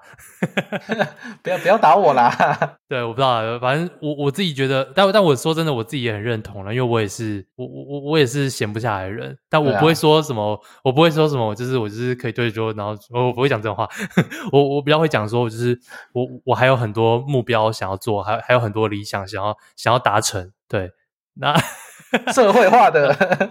[1.42, 2.78] 不要不要打我啦！
[2.88, 13.88] 对，我不知道，反正我我自己觉得，但但我说真的，我自己也很认同了，因为我也是我我我我也是闲不下来的人，但我不会说什么，啊、我不会说什么，就是我就是可以对桌，然后我不会讲这种话。
[14.52, 15.80] 我我比较会讲说，我就是
[16.14, 20.52] 我我还有很多目标想要做，还还有很多理想想要想要达成。
[20.68, 20.92] 对，
[21.36, 21.56] 那
[22.34, 23.50] 社会化的。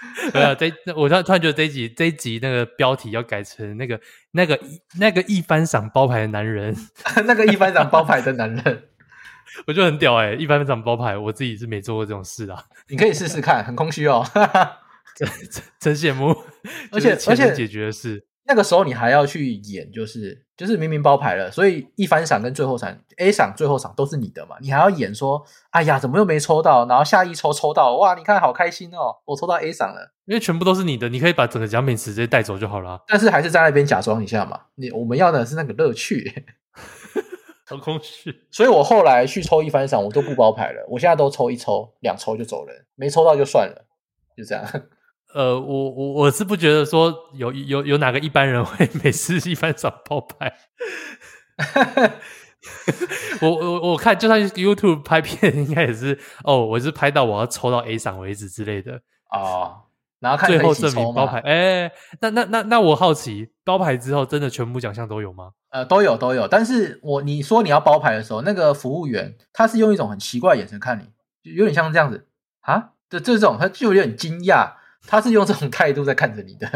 [0.32, 4.00] 对啊，这我突然突然觉得这一集这一集那个标题要改成那个
[4.32, 4.58] 那个
[4.98, 6.74] 那个一番赏包牌的男人，
[7.26, 8.88] 那个一番赏包牌的男人，
[9.66, 10.36] 我觉得很屌哎、欸！
[10.36, 12.64] 一番赏包牌，我自己是没做过这种事啊。
[12.88, 14.24] 你可以试试看，很空虚哦，
[15.14, 15.28] 真
[15.78, 16.34] 真羡慕。
[16.92, 18.24] 而且而且解决的是。
[18.50, 26.84] 那个时候你还要去演，就是就是明明包牌了，所以一番赏跟最后赏 A 赏、最后赏都是你的嘛，你还要演说，哎呀，怎么又没抽到？
[26.88, 33.00] 然后下一抽抽到，哇，你看好开心哦，我抽到 A 赏了，因为全部都是你的，你可以把整个奖品直接带走就好了。
[33.06, 36.44] 但是还是在那边假装一下嘛，你我们要的是那个乐趣，
[37.70, 38.34] 好空虚。
[38.50, 43.86] 所以我后来去抽一番赏，我都不包牌了，我现在都抽一抽，两抽就走人，没抽到就算了，
[44.36, 44.64] 就这样。
[45.34, 50.52] 呃，我我我是不觉得说有有有哪个一般人 会每次一番赏包牌。
[53.40, 59.82] 我我我看就算 YouTube 拍片，应该也是哦，我是拍到我要抽到 A 赏为止之类的哦。
[60.18, 61.90] 然后看最后证明包牌，哎，
[62.20, 65.52] 那那那那我好奇，包牌之后真的全部奖项都有吗？
[65.70, 66.46] 呃，都有都有。
[66.46, 71.04] 但是我你说你要包牌的时候，那个服务员他是用一种很奇怪的眼神看你，
[71.42, 72.26] 就有点像这样子
[72.60, 74.79] 啊，这这种他就有点惊讶。
[75.06, 76.68] 他是用这种态度在看着你的，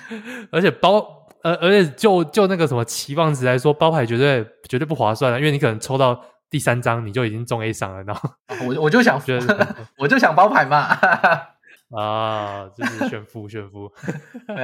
[0.52, 8.30] 而且包呃，而且就就那个什么期望值来说，包牌绝对绝对不划算了，因为你可能抽到第三张你就已经中 A 赏了，然后
[8.66, 9.20] 我我就想
[9.98, 10.98] 我就想包牌嘛，
[11.96, 13.90] 啊，就是炫富炫富，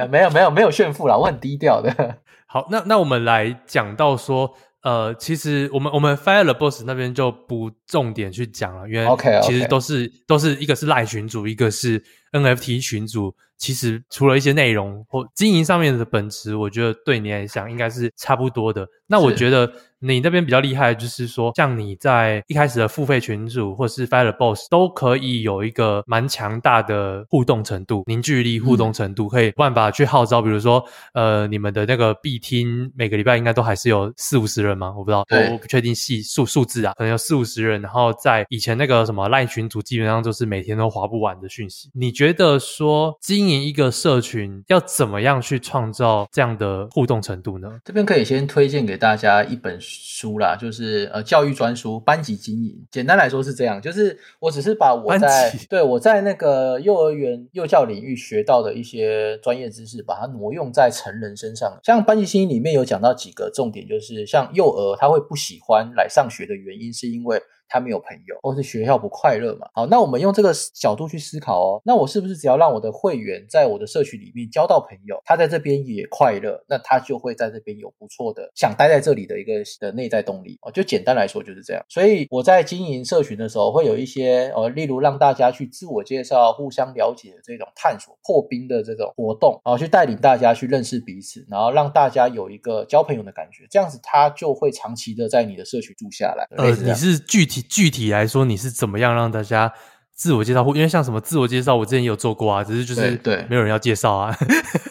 [0.09, 2.17] 没有没有没有炫富啦，我很低调的。
[2.45, 4.55] 好，那那我们来讲到说。
[4.81, 9.07] 呃，其实我们我们 Fire the Boss 那边就不重点去讲了，因为
[9.43, 13.35] 其实都是.都是一个是赖群组，一个是 NFT 群组。
[13.57, 18.87] 其实除了一些内容或经营上面的本质，我觉得对你来讲应该是差不多的。
[19.07, 19.71] 那我觉得。
[20.01, 30.41] 你那边比较厉害，就是说，像你在一开始的付费群组或是 Fire Boss 都可以有一个蛮强大的互动程度、凝聚力、互动程度，可以有办法去号召。
[30.41, 30.83] 比如说，
[31.13, 34.93] 呃，你们的那个必听每个礼拜应该都还是有四五十人吗？
[34.97, 41.89] 我不知道，我不确定细数数字啊，可能有四五十人，然后在以前那个什么赖群组，基本上就是每天都划不完的讯息。
[41.93, 47.67] 你觉得说经营一个社群要怎么样去创造这样的互动程度呢？
[47.83, 49.88] 这边可以先推荐给大家一本书
[50.37, 52.75] 啦，就是呃教育专书班级经营。
[52.91, 61.79] 简单来说是这样，就是我只是把我在对我在那个幼儿园幼教领域学到的一些专业知识，把它挪用在成人身上。
[61.83, 69.67] 像班级经营里面有讲到几个重点，就是像幼儿他会不喜欢来上学的原因，是因为他没有朋友，或是学校不快乐嘛？
[69.73, 71.81] 好，那我们用这个角度去思考哦。
[71.85, 80.71] 那我是不是只要让我的会员在我的社区里面交到朋友，他在这边也快乐，那他就会在这边有不错的想待在这里的一个的内在动力哦。
[80.71, 81.85] 就简单来说就是这样。
[81.87, 96.47] 所以我在经营社群的时候，会有一些呃，例如让大家去自我介绍、互相了解的这种探索、破冰的这种活动，然后去带领大家去认识彼此，然后让大家有一个交朋友的感觉，这样子他就会长期的在你的社群住下来。
[96.57, 97.58] 呃，你是具体。
[97.61, 99.71] 具体来说，你是怎么样让大家
[100.15, 100.65] 自我介绍？
[100.67, 104.37] 因为像什么自我介绍，我之前也有做过啊，只是就是对，没有人要介绍啊，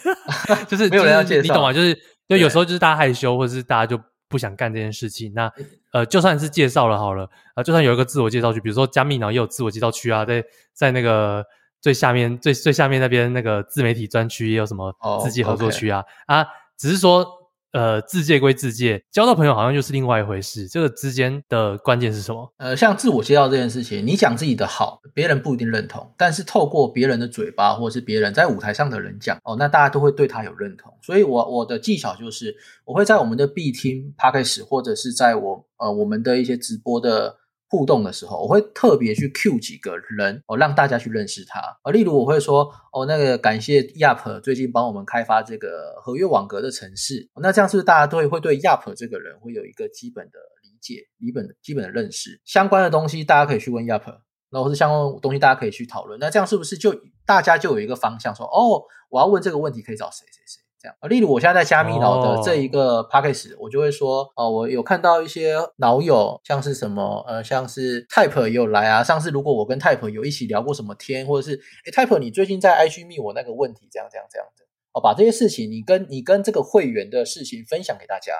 [0.68, 1.72] 就是没有人要介绍，你懂吗？
[1.72, 1.94] 就是
[2.28, 5.33] 就有时候就是大家害羞，或者是大家就不想干这件事情。
[5.35, 5.52] 那
[5.92, 11.44] 呃，就算是介绍了好了啊、呃，就算有一个自我介绍区，比如说加密脑也有自我介绍区啊，在在那个
[11.81, 16.38] 最下面最最下面那边那个自媒体专区也有什么自己合作区啊、oh.
[16.38, 17.38] 啊，只是说。
[17.79, 20.67] 呃，自介归自介，交到朋友好像又是另外一回事。
[20.67, 22.53] 这个之间的关键是什么？
[22.57, 30.93] 呃，像自我介绍这件事情，你讲自己的好，别人不一定认同，但是透过别人的嘴巴，或者是别人在舞台上的人讲，哦，那大家都会对他有认同。
[31.03, 32.53] 所以我，我的技巧就是，
[32.85, 37.37] 我会在我们的 B 听 Podcast 或者是在我呃我们的一些直播的。
[37.68, 41.61] 互动的时候，我会特别去 cue 几个人哦，让大家去认识他。
[41.83, 47.28] 啊，例如我会说哦，那个感谢 Yap 最近帮我们开发这个合约网格的程式。
[47.42, 52.40] 那这样是不是大家都会会对 Yap 这个人会有一个基本的理解、基本基本的认识？
[52.44, 54.07] 相关的东西大家可以去问 Yap，
[54.50, 56.18] 然后或是相关东西大家可以去讨论。
[56.18, 56.94] 那这样是不是就
[57.26, 60.62] 大家就有一个方向说哦，我要问这个问题可以找谁谁谁？
[60.81, 69.03] 这样啊，例如我现在在加密脑的这一个 p a c k a g e 我就会说哦，我有看到一些脑友，像是什么呃，像是 Type 也有来啊。
[69.03, 78.35] 上次如果我跟 Type 有一起聊过什么天，或者是哎 Type 你最近在 IG 密我那个问题，这样这样这样的哦，把这些事情你跟你跟这个会员的事情分享给大家，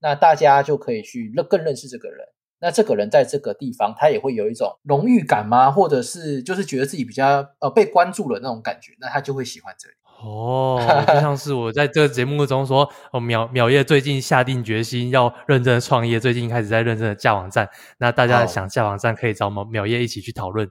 [0.00, 2.26] 那大家就可以去认更认识这个人。
[2.60, 5.70] 那这个人在这个地方，他也会有一种荣誉感吗？
[5.70, 9.94] 或者是就是觉得自己比较呃被关注了那种感觉，那他就会喜欢这里。
[10.18, 17.68] 哦，就像是我在这个节目中说，哦，淼淼叶最近下定决心要认真的创业，最近开始在认真的架网站。
[17.98, 20.66] 那大家想架网站，可以找我们淼叶一起去讨论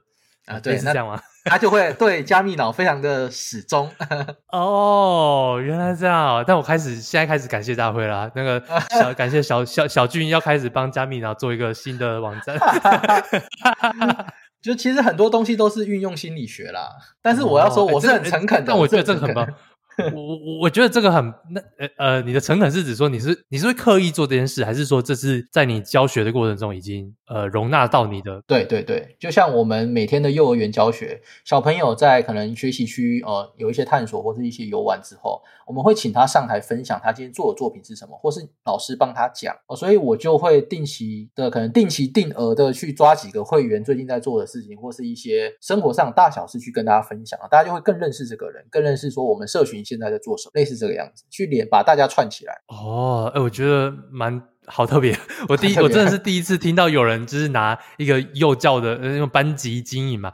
[0.46, 0.58] 啊。
[0.58, 1.20] 对，是这样吗？
[1.46, 3.90] 他就会对加密脑非常的始终。
[4.52, 6.44] 哦，原来这样。
[6.46, 12.58] 但我开始现在开始感谢大辉啦，那个小 感谢小小小俊要开始帮加密脑做一个新的网站。
[14.62, 16.90] 就其实很多东西都是运用心理学啦，
[17.22, 19.46] 但是我要说我是很诚恳的，但我觉得这个很棒。
[20.14, 28.42] 我我我觉得这个很那呃呃，你的诚恳是指说你是你是会刻意做这件事，还是说这是在你教学的过程中已经呃容纳到你的？
[28.46, 49.85] 对对对，就像我们每天的幼儿园教学，小朋友在可能学习区呃有一些探索或是一些游玩之后，我们会请他上台分享他今天做的作品是什么，或是老师帮他讲哦，所以我就会定期的可能定期定额的去抓几个会员最近在做的事情，或是一些生活上大小事去跟大家分享，大家就会更认识这个人，更认识说我们社群。
[49.86, 50.50] 现在在做什么？
[50.54, 52.52] 类似这个样子，去连把大家串起来。
[52.66, 55.16] 哦，哎，我觉得蛮好特别。
[55.48, 60.32] 我第一，我真的是第一次听到有人就是拿一个幼教的那种班级经营嘛，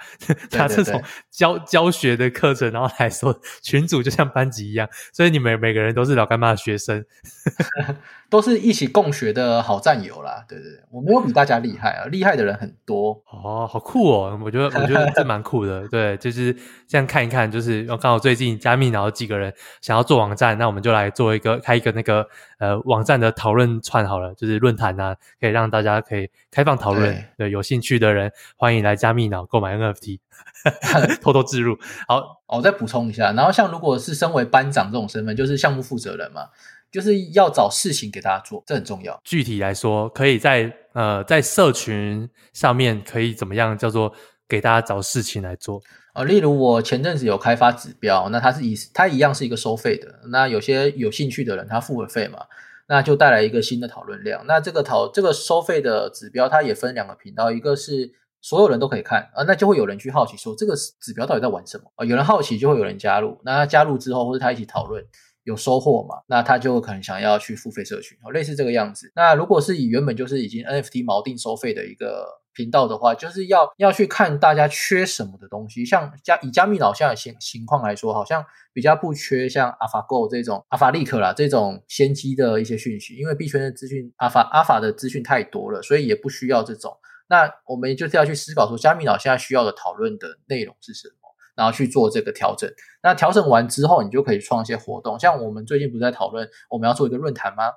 [0.53, 7.05] 拿这种教教学的课程，然后来说群主就像班级一样，所以你们每个人都是老干妈的学生。
[8.33, 16.57] 都是一起共学的好战友啦，对对对，我没有比大家厉害啊，厉害的人很多哦，好酷哦，我觉得 我觉得这蛮酷的，对，就是
[16.89, 22.27] 这样看一看，就是刚好最近加密脑几个人想要做网站，那我们就来做一个开一个那个
[22.59, 30.21] 呃网站的讨论串好了，就是论坛啊，可以让大家可以开放讨论，对，对，有兴趣的人欢迎来加密脑购买 NFT，
[31.21, 31.79] 偷偷置入。
[32.09, 36.47] 好，我再补充一下，然后像如果是身为班长这种身份，就是项目负责人嘛。
[36.93, 39.19] 就是要找事情给大家做，这很重要。
[39.25, 44.13] 具体来说，可以在呃在社群上面可以怎么样叫做
[44.47, 45.79] 给大家找事情来做
[46.13, 46.25] 啊、呃？
[46.27, 50.07] 例如我前阵子有开发指标，那它是以它一样是一个收费的。
[50.29, 52.41] 那有些有兴趣的人他付了费嘛，
[52.87, 54.45] 那就带来一个新的讨论量。
[54.47, 62.07] 那这个讨这个收费的指标，它也分两个频道，一个是所有人都可以看啊、呃，那就会有人去好奇说这个指标到底在玩什么啊、呃？
[62.07, 65.03] 有人好奇就会有人加入，那他加入之后或者他一起讨论。
[65.45, 66.23] 有收获嘛？
[66.27, 69.13] 那他就可能想要去付费社群，类似这个样子。
[69.15, 75.85] 那如果是以原本就是已经 NFT 锚定收费的一个频道的话，就是要要去看大家缺什么的东西。
[75.85, 86.97] 像加以加密脑现在的情情况来说，好像比较不缺像 AlphaGo 这种 AlphaLeak 啦这种先机的一些讯息，因为币圈的资讯 Alpha Alpha 的资讯太多了，所以也不需要这种。
[87.29, 91.22] 那我们就是要去思考说，加密脑现在需要的讨论的内容是什么，
[91.55, 92.71] 然后去做这个调整。
[93.03, 95.19] 那调整完之后，你就可以创一些活动。
[95.19, 97.69] 像我们最近不是在讨论我们要做一个论坛吗？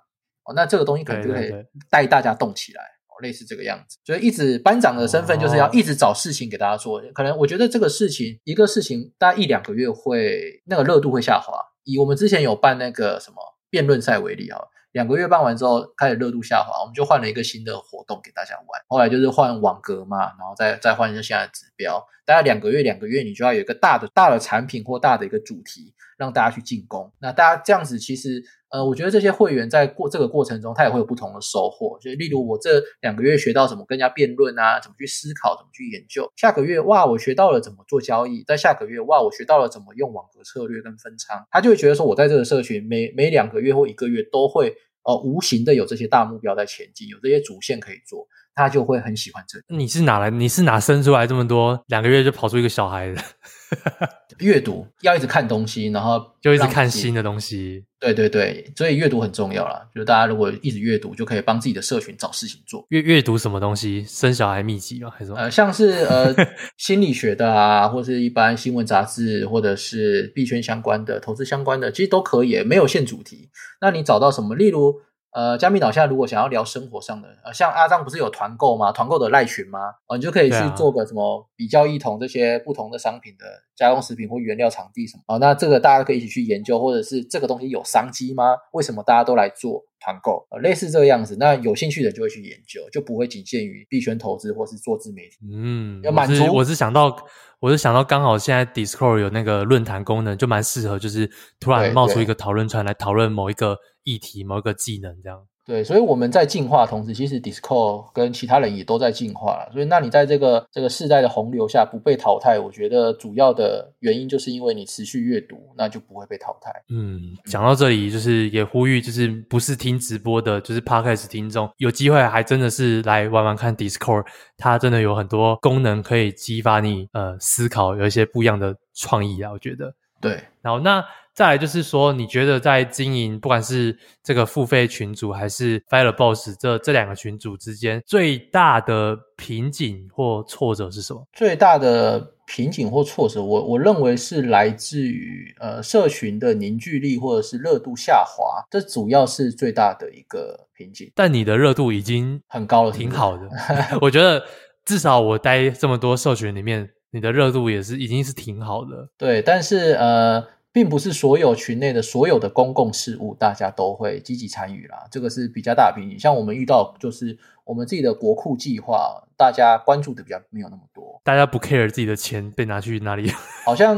[0.44, 1.52] 哦，那这个东西可能就可以
[1.90, 2.82] 带大家动起来。
[3.22, 7.02] 类似这个样子，所以一直班长的身份就是要一直找事情给大家做。
[7.14, 11.58] 可能我觉得这个事情，一个事情大概一两个月会那个热度会下滑。
[11.86, 13.38] 以我们之前有办那个什么
[13.70, 14.60] 辩论赛为例啊，
[14.96, 18.82] 两个月办完之后开始热度下滑，我们就换了一个新的活动给大家玩。
[18.88, 22.02] 后来就是换网格嘛，然后再再换一下现在的指标。
[22.26, 27.12] 大概两个月，两个月你就要有一个大的大的产品或大的一个主题让大家去进攻。
[27.20, 28.42] 那大家这样子其实。
[28.70, 31.98] 呃，我觉得这些会员在过这个过程中，他也会有不同的收获。
[32.02, 36.30] 就例如我这两个月学到怎么跟人家辩论啊，怎么去思考，怎么去研究。
[36.36, 38.44] 下个月哇，我学到了怎么做交易。
[38.44, 41.46] 在下个月哇，我学到了怎么用网格策略跟分仓。
[41.52, 44.76] 他就会觉得说，我在这个社群每每两个月或一个月都会
[45.06, 49.66] 哦无形的有这些大目标在前进，有这些主线可以做，他就会很喜欢这里。
[49.68, 50.30] 你是哪来？
[50.30, 51.84] 你是哪生出来这么多？
[51.88, 53.22] 两个月就跑出一个小孩的？
[54.40, 57.86] 阅读要一直看东西，然后就一直看新的东西。
[58.00, 59.82] 对对对，所以阅读很重要啦。
[59.94, 62.86] 就是大家如果一直阅读，就可以帮自己的社群找事情做。
[62.90, 64.04] 阅阅读什么东西？
[64.08, 65.10] 生小孩秘籍吗？
[65.10, 65.40] 还是什么？
[65.40, 66.34] 呃，像是呃
[66.78, 73.50] 心理学的啊，或是一般新闻杂志，或者是币圈相关的、投资相关的，其实都可以，没有限主题。
[73.82, 74.56] 那你找到什么？
[74.56, 75.02] 例如。
[75.36, 78.90] 呃，加密岛现在如果想要聊生活上的，呃，像阿璋不是有团购吗？
[78.94, 79.80] 团购的赖群吗？
[80.08, 83.46] 呃，你就可以去做个什么比较一同这些不同的商品的
[83.76, 85.24] 加工食品或原料场地什么。
[85.28, 88.56] 哦，那这个大家可以一起去研究，或者是这个东西有商机吗？
[88.72, 90.48] 为什么大家都来做团购？
[90.52, 95.36] 呃，类似这个样子，那有兴趣的就会去研究，就不会仅限于币圈投资或是做自媒体。
[95.54, 96.46] 嗯，要满足。
[96.56, 97.14] 我是想到，
[97.60, 103.78] 我就想到刚好现在 Discord 有那个论坛功能，就蛮适合，就是突然冒出一个讨论串来讨论某一个。
[104.08, 109.68] 议题某一个技能这样，对，所以我们在进化，同时其实 Discord 跟其他人也都在进化。
[109.74, 116.72] 所以，那你在这个这个世代的洪流下不被淘汰，我觉得主要的原因就是因为你持续阅读，那就不会被淘汰。
[116.90, 129.92] 嗯，讲到这里，就是也呼吁，就是不是听直播的，就是 Podcast 听众，有机会还真的是来玩玩看 Discord，它真的有很多功能可以激发你呃思考，有一些不一样的创意啊，我觉得。
[130.22, 131.04] 对，然后那。
[131.36, 141.28] 再来就是说，你觉得在经营不管是这个付费群组还是 Fire Boss 这这两个群组之间，最大的瓶颈或挫折是什么？
[141.34, 151.12] 最大的瓶颈或挫折，我我认为是来自于呃社群的凝聚力或者是热度下滑，这主要是最大的一个瓶颈。
[151.14, 153.50] 但你的热度已经很高了，挺好的。
[154.00, 154.42] 我觉得
[154.86, 159.10] 至少我待这么多社群里面，你的热度也是已经是挺好的。
[159.18, 160.42] 对，但是呃。
[160.76, 166.20] 并不是所有群内的所有的公共事务，大家都会积极参与啦，这个是比较大的瓶颈。
[166.20, 173.32] 像我们遇到就是我们自己的国库计划，大家关注的比较没有那么多，大家不 care 自己的钱被拿去哪里，
[173.66, 173.96] 好像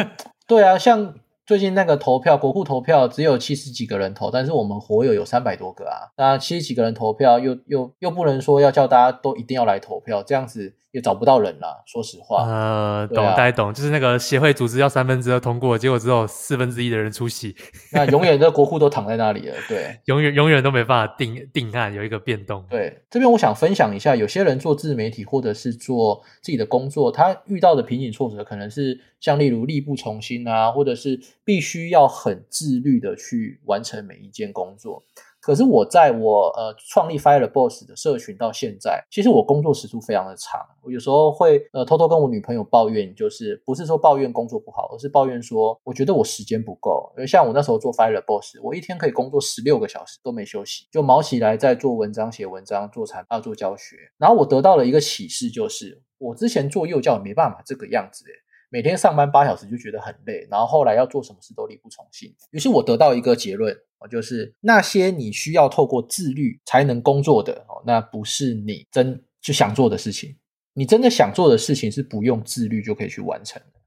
[0.47, 1.15] 对啊，像。
[1.47, 6.11] 最近那个投票，国库投票只有七十几个人投，但是我们活友有三百多个啊。
[6.17, 11.83] 那七十几个人投票，又又又不能说要叫大家都一定要来投票，这样子也找不到人了。
[11.85, 17.55] 说实话，呃，懂，大家懂，就是那个协会组织要三分之二通过，结果只有四分之一的人出席，
[17.91, 19.55] 那永远的国库都躺在那里了。
[19.67, 22.65] 对， 永远永远都没办法定定案，有一个变动。
[22.69, 28.99] 对，这边我想分享一下，有些人做自媒体或者是做自己的工作，他遇到的瓶颈挫折可能是。
[29.19, 35.03] 像例如力不从心啊，或者是必须要很自律的去完成每一件工作。
[35.47, 40.59] 可是我在我呃创立 Fire Boss 的社群到现在，其实我工作时数非常的长。
[40.83, 47.09] 我有时候会呃偷偷跟我女朋友抱怨，就是不是说抱怨工作不好，而是抱怨说我觉得我时间不够。
[47.15, 53.95] 因为像我那时候做 Fire Boss，我一天可以工作十六个小时都没休息，就卯起来在做文章、写文章、做产啊、做教学。
[54.17, 58.31] 然后我得到了一个启示，就是我之前做幼教也没办法这个样子诶
[58.69, 62.35] 每天上班八小时就觉得很累，然后后来要做什么事都力不从心。
[62.51, 63.73] 于是我得到一个结论，
[64.09, 70.35] 就是那些你需要透过自律才能工作的，哦，那不是你真就想做的事情。
[70.73, 73.79] 你真的想做的事情是不用自律就可以去完成的。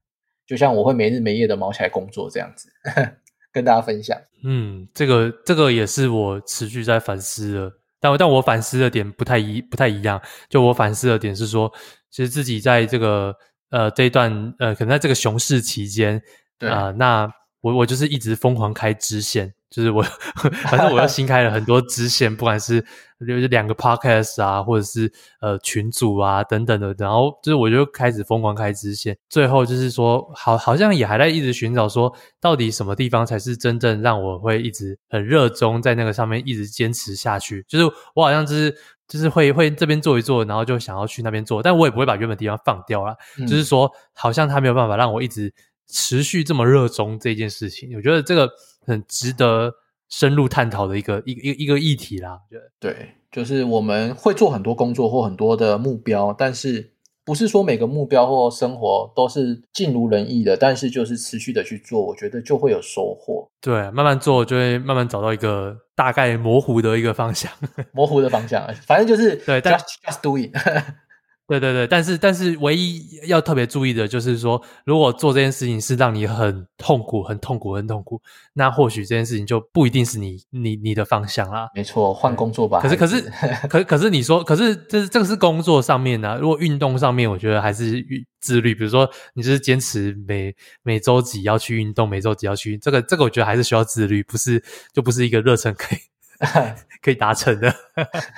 [0.45, 3.13] 就像我会没日没夜的忙起来工作这样子，呵 呵
[3.53, 4.19] 跟大家分享。
[4.43, 10.21] 嗯，这个这个也是我持续在反思的，但但我反思的点不太一不太一样。
[10.49, 11.71] 就我反思的点是说，
[12.09, 13.35] 其实自己在这个。
[13.71, 16.21] 呃，这一段呃，可能在这个熊市期间，
[16.59, 20.03] 对啊、呃，那我我就是一直疯狂开支线，就是我
[20.67, 22.81] 反正我又新开了很多支线，不管是
[23.25, 38.75] 就是两个 podcast 啊，或者是呃群组啊等等的，然后就是我就开始疯狂开支线，最后就是说好好像也还在一直寻找说到底什么地方才是真正让我会一直很热衷在那个上面一直坚持下去，就是我好像就是
[39.07, 45.53] 就是会会这边做一做，然后就想要去那边做，但我也不会把原本地方放掉啦，嗯、就是说好像他没有办法让我一直
[45.91, 48.49] 持续这么热衷这件事情，我觉得这个
[48.85, 49.73] 很值得。
[50.13, 52.93] 深入探讨的一个一个一个一个议题啦，我觉得对，
[53.31, 56.91] 就是我们会做很多工作或很多的目标，但是
[57.23, 63.49] 不是说每个目标或生活都是尽如人意的，但是就是持续的去做，我觉得就会有收获。
[63.61, 67.49] 对，慢慢做就会慢慢找到一个大概模糊的一个方向，
[67.95, 70.51] 模糊的方向，反正就是对 just just do it。
[71.59, 78.21] 对对对，但是但是唯一要特别注意的就是说，如果做这件事情是让你很痛苦、很痛苦、很痛苦，
[78.53, 81.69] 那或许这件事情就不一定是你你你的方向啦。
[81.75, 82.79] 没错，换工作吧。
[82.79, 83.21] 可是可是
[83.67, 86.37] 可可是你说，可是这是这个是工作上面呢、啊？
[86.37, 88.01] 如果运动上面，我觉得还是
[88.39, 88.73] 自律。
[88.73, 95.99] 比如说，你就是坚持每每周几要去运动，每周几要去，这个这个我觉得还是需要自律，不是就不是一个热忱可以。
[97.01, 97.73] 可以达成的。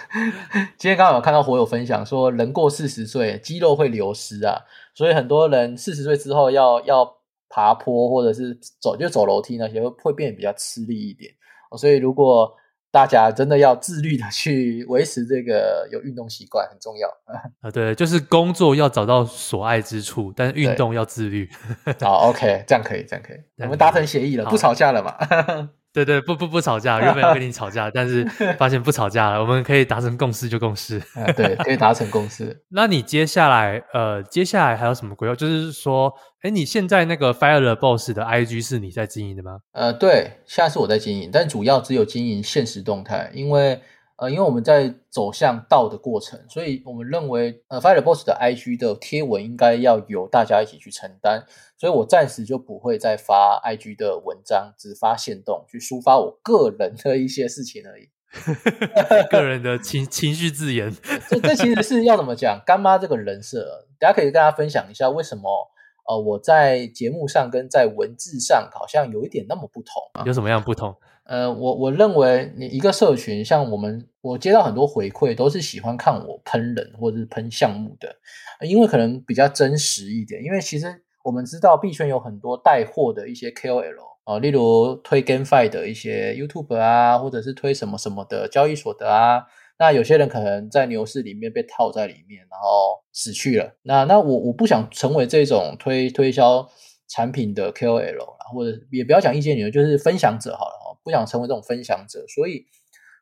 [0.78, 4.62] 今天刚好有看到火友分享说，人过四十岁，肌肉会流失啊，
[4.94, 7.06] 所以很多人四十岁之后要要
[7.50, 11.32] 爬坡或者是走就走楼梯那些会会变得比较吃力一点。
[11.78, 12.54] 所以如果
[12.92, 17.72] 大家真的要自律的去维持这个有运动习惯，很重要啊。
[17.72, 21.50] 对，就是工作要找到所爱之处，但是运动要自律。
[22.00, 25.18] 好，OK，这样可以，这样可以，我们达成协议了，不吵架了嘛。
[25.94, 28.26] 对对，不不不吵架，原本要跟你吵架， 但是
[28.58, 30.98] 发现不吵架了，我们可以达成共识就共识。
[31.14, 32.62] 啊、对，可以达成共识。
[32.72, 35.36] 那你接下来呃，接下来还有什么规划？
[35.36, 39.60] 就是说，哎，你现在那个 Fire the Boss 的 IG 是你在经营的吗？
[39.74, 43.80] 呃，对，现在是我在经营，但主要只有经营现实动态，因为。
[44.24, 51.44] 呃，因为我们在走向道的过程，所以我们认为，呃，Fire the Boss 的 IG 的贴文应该要由大家一起去承担，
[51.78, 58.08] 所以我暂时就不会再发 IG 的文章，只发现动，去抒发我个人的一些事情而已。
[59.30, 60.90] 个人的情情绪字眼，
[61.28, 62.62] 这这其实是要怎么讲？
[62.66, 65.70] 干妈这个人设，大家可以跟大家分享一下，为什么
[66.08, 70.02] 呃我在节目上跟在文字上好像有一点那么不同？
[70.26, 70.96] 有什么样不同？
[71.26, 78.14] 呃，我我认为你一个社群，像我们，我接到很多回馈，都是喜欢看我喷人或者是喷项目的，
[78.68, 80.44] 因为可能比较真实一点。
[80.44, 89.44] 因为其实我们知道币圈有很多带货的一些 KOL 啊、例如推 GameFi 的一些 YouTube 啊，或者是推什么什么的交易所的啊，
[89.80, 93.76] 那有些人可能在牛市里面被套在里面，然后死去了。
[93.84, 96.70] 那那我我不想成为这种推推销
[97.10, 100.83] 产品的 KOL，啊或者也不要讲意见女，就是分享者好了。
[101.04, 102.66] 不想成为这种分享者，所以，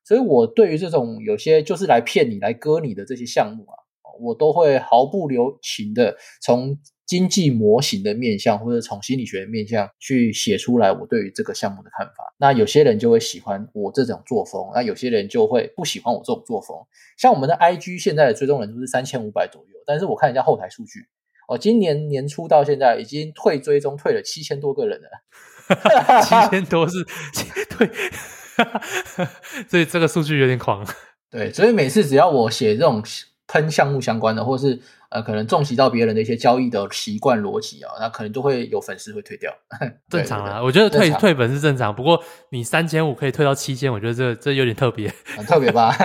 [0.03, 3.73] 所以我对于这种有些就是来骗你、来割你的这些项目啊，
[4.19, 12.33] 我都会毫不留情的从经济模型的面向或者从心理学的面向去写出来我对于这个项目的看法。
[12.37, 16.77] 那有些人就会喜欢我这种作风，那有些人就会不喜欢我这种作风。
[17.17, 21.01] 像我们的 IG 现在的追踪人数是三千五百左右，但是我看一下后台数据，
[21.49, 25.09] 哦，今年年初到现在已经退追踪退了七千多个人了。
[26.23, 27.05] 七千多是
[27.77, 27.89] 对，
[29.67, 30.85] 所以这个数据有点狂。
[31.29, 33.03] 对，所以每次只要我写这种
[33.47, 39.51] 喷项目相关的，或是呃可能重击到别人的一些交易的习惯逻辑啊，那可能就会有粉丝会退掉。
[40.09, 41.95] 正常啊，我觉得退退粉是正常。
[41.95, 45.95] 不过你三千五可以退到七千，我觉得这这有点特别，很特别吧？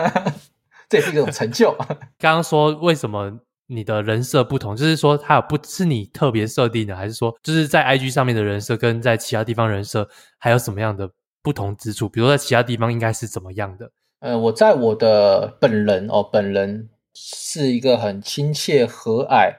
[0.89, 1.77] 这也是一种成就。
[2.19, 3.41] 刚刚说为什么？
[3.67, 10.09] 你的人设不同，就是说它有不是你特别设定的，还是说就是在 IG 上面的人设跟在其他地方人设
[10.39, 11.11] 还有什么样的
[11.43, 12.09] 不同之处？
[12.09, 13.91] 比如说在其他地方应该是怎么样的？
[14.21, 19.55] 呃，我在我的本人哦，本人是一个很亲切和蔼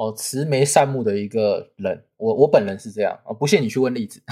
[0.00, 2.04] 哦，慈眉善目的一个人。
[2.16, 4.22] 我我本人是这样啊，不信你去问例子。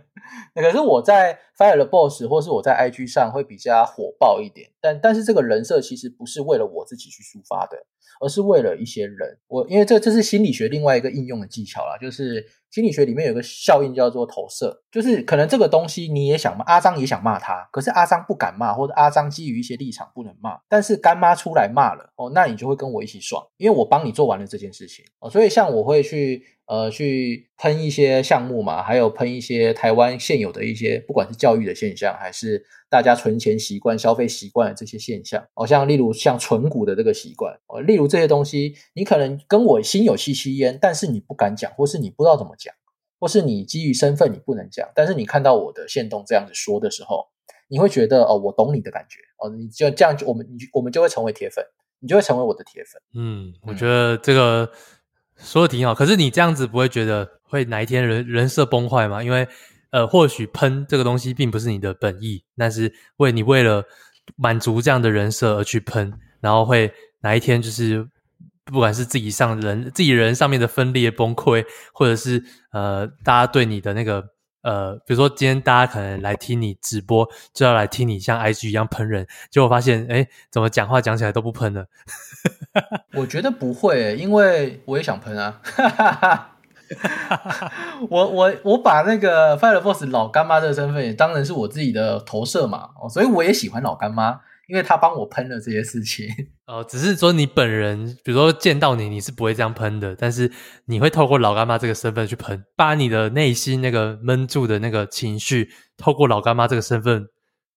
[0.54, 7.76] 那可是我在 Fire the Boss 或是我在 IG 上会比较火爆一点，但但是这个人设其实不是为了我自己去抒发的。
[8.20, 26.57] 而是为了一些人，我因为这这是心理学另外一个应用的技巧啦，就是心理学里面有个效应叫做投射，就是可能这个东西你也想骂，阿张也想骂他，可是阿张不敢骂，或者阿张基于一些立场不能骂，但是干妈出来骂了哦，那你就会跟我一起爽，因为我帮你做完了这件事情哦，所以像我会去。
[26.68, 42.74] 呃，去喷一些项目嘛，还有喷一些台湾现有的一些，不管是教育的现象，还是大家存钱习惯、消费习惯的这些现象，哦，像例如像存股的这个习惯，哦，例如这些东西，你可能跟我心有戚戚焉，但是你不敢讲，或是你不知道怎么讲，
[43.18, 47.26] 或是你基于身份你不能讲，但是你看到我的线动这样子说的时候，
[47.68, 49.18] 你会觉得哦，我懂你的感觉。
[49.38, 51.64] 哦，你就这样我们你我们就会成为铁粉，
[52.00, 53.00] 你就会成为我的铁粉。
[53.14, 54.70] 嗯，我觉得这个
[55.38, 55.94] 说的挺好。
[55.94, 59.22] 可是你这样子不会觉得会哪一天人人设崩坏吗？
[59.22, 59.46] 因为
[59.90, 63.84] 呃，或许喷这个东西并不是你的本意，但是为你为了
[64.36, 68.06] 满足这样的人设而去喷，然后会哪一天就是
[68.64, 74.24] 不管是自己上人自己人上面的分裂崩溃，或者是呃大家对你的那个。
[74.68, 81.86] 呃，比如说今天大家可能来听你直播，就要来听你像 IG 一样喷人，结果发现，哎，怎么讲话讲起来都不喷了？
[83.16, 85.58] 我觉得不会，因为我也想喷啊！
[88.10, 94.38] 我我我把那个 Firefox 老干妈的身份也当成是我自己的投射嘛，所以我也喜欢老干妈。
[94.68, 96.28] 因为他帮我喷了这些事情，
[96.66, 100.52] 呃， 只是说你本人，比如说见到你，你是不会这样喷的，但是
[100.84, 107.26] 你会透过老干妈这个身份去喷，把你的内心那个闷住的那个情绪，透过老干妈这个身份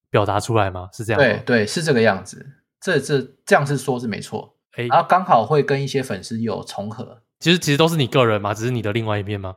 [0.09, 0.89] 表达出来吗？
[0.91, 1.25] 是这样吗？
[1.25, 2.45] 对对，是这个样子，
[2.81, 9.55] 这这这样是说是没错，诶然后刚好会跟一些粉丝有重合，其实其实都是你个人嘛，只是你的另外一面吗？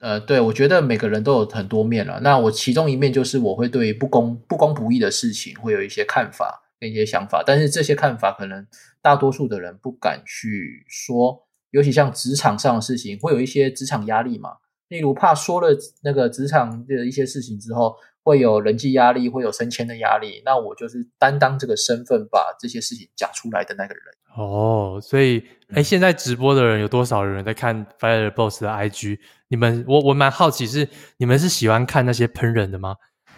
[0.00, 2.20] 呃，对，我觉得每个人都有很多面了。
[2.20, 8.66] 那我其中一面就是我会对不公不公不义的事情会有一些看法跟一些想法，但是这些看法可能
[9.00, 14.50] 大多数的人不敢去说，尤其像职场上的事情，会有一些职场压力嘛。
[14.94, 20.40] 例如怕说了那个职场的一些事情之后，会有人际压力，会有升迁的压力。
[20.44, 24.04] 那我就是担当这个身份，把这些事情讲出来的那个人。
[24.36, 29.18] 哦，所以，哎，现在直播的人有多少人在看 Fire Boss 的 IG？
[29.48, 32.94] 你们，我我蛮好奇是，是你们是喜欢看那些喷人的吗？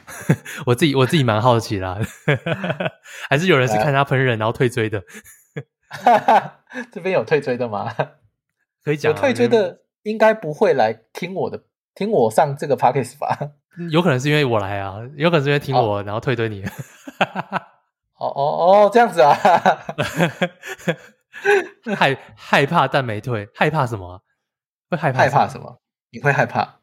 [0.66, 1.98] 我自己我自己蛮好奇啦，
[3.30, 5.02] 还是有人是看他喷人然后退追的？
[6.92, 7.90] 这边有退追的吗？
[8.84, 11.61] 可以讲，有退追的应该不会来听我的，
[11.94, 13.36] 听我上这个 Podcast 吧？
[13.90, 16.62] 有可能是因为我来啊，有可能是因为听我、哦、然后退追你。
[18.18, 18.42] 哦哦
[18.86, 19.34] 哦，这样子啊？
[21.96, 24.22] 害害怕但没退，害怕什么？
[24.88, 25.80] 会害怕害怕什么？
[26.11, 26.76] 你会害怕？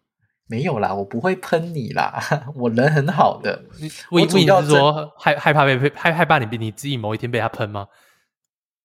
[0.47, 2.21] 没有啦，我不会喷你啦，
[2.55, 3.63] 我人很好的。
[4.11, 7.87] 我主要是说害害怕被害害怕你你自己某一天被他喷吗？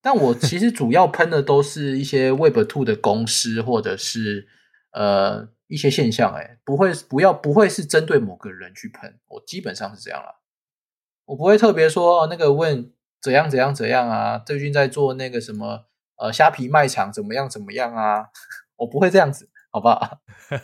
[0.01, 4.47] 但我其实主要喷的都是一些 Web Two 的公司或者是
[4.93, 10.37] 呃一些现象，诶不会不要不会是针对某个人去喷，我基本上是这样啦。
[11.27, 15.87] 我不会特别说那个问怎样怎样怎样啊，最近在做那个什么
[16.17, 18.27] 呃虾皮卖场怎么样怎么样啊，
[18.77, 19.51] 我不会这样子。
[19.71, 20.19] 好不好？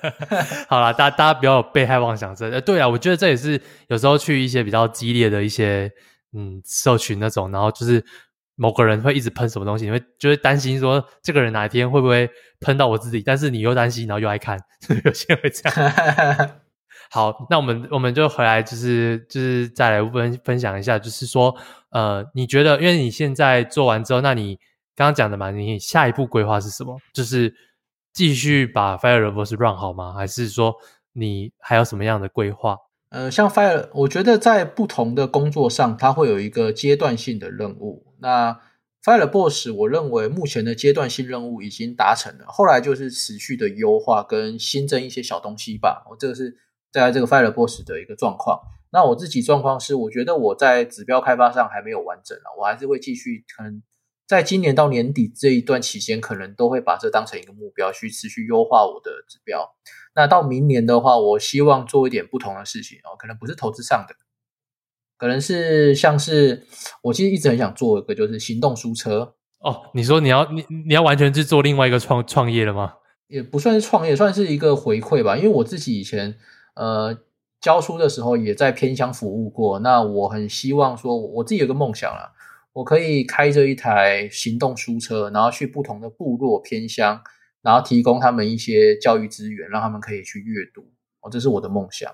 [0.67, 2.51] 好啦，大家大家不要有被害妄想症。
[2.51, 5.93] 呃，对啊，我觉得这也是有时候去一些比较激烈的一些
[6.33, 8.03] 嗯社群那种，然后就是
[8.57, 12.29] 某个人会一直喷什么东西，你会就会担心说这个人哪一天会不会
[12.61, 14.59] 喷到我自己，但是你又担心，然后又爱看，
[15.05, 16.51] 有些人会这样。
[17.11, 21.55] 好，那我们我们就回来，就是就是再来分分享一下，就是说
[21.91, 24.57] 呃，你觉得因为你现在做完之后，那你
[24.97, 26.99] 刚刚讲的嘛，你下一步规划是什么？
[27.13, 27.55] 就是。
[28.15, 30.13] 继续把 Fireverse run 好吗？
[30.13, 30.73] 还是说
[31.15, 32.77] 你还有什么样的规划？
[33.11, 38.04] 呃，像 Fire，我觉得在不同的工作上，它会有一个阶段性的任务。
[38.25, 38.59] 那
[39.05, 46.07] Fire Boss，我认为目前的阶段性任务已经达成了，后来就是持续的优化跟新增一些小东西吧。
[46.09, 46.57] 我这个是
[46.91, 48.63] 在这个 Fire Boss 的一个状况。
[48.91, 53.83] 那我自己状况是，我觉得我在指标开发上还没有完整了，我还是会继续可能。
[54.27, 59.75] 在今年到年底这一段期间，可能都会把这当成一个目标，去持续优化我的指标。
[60.15, 64.17] 那到明年的话，我希望做一点不同的事情哦，可能不是投资上的，
[65.25, 66.67] 可能是像是
[67.01, 69.85] 我其实一直很想做一个，就是行动书车哦。
[69.95, 72.93] 你说你要你你要完全去做另外一个创创业了吗？
[73.29, 75.35] 也不算是创业，算是一个回馈吧。
[75.35, 76.37] 因为我自己以前
[76.77, 77.19] 呃
[77.59, 82.31] 教书的时候也在偏乡服务过，那我很希望说，我自己有个梦想啦。
[82.75, 87.19] 我可以开着一台行动书车，然后去不同的部落偏乡，
[87.63, 90.83] 然后提供他们一些教育资源，让他们可以去阅读。
[91.23, 92.13] 哦，这是我的梦想，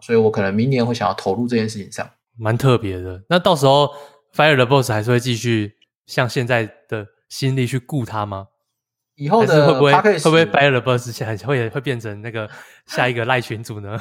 [0.00, 2.08] 所以我可能明年会想要投入这件事情上。
[2.36, 3.22] 蛮特别的。
[3.28, 3.90] 那到时候
[4.34, 5.74] Fire the Boss 还是会继续
[6.06, 8.48] 像现在的心力去顾他吗？
[9.16, 12.48] 以后的会不会会不会 Fire the Boss 现在会会变成那个
[12.86, 13.98] 下一个赖群主呢？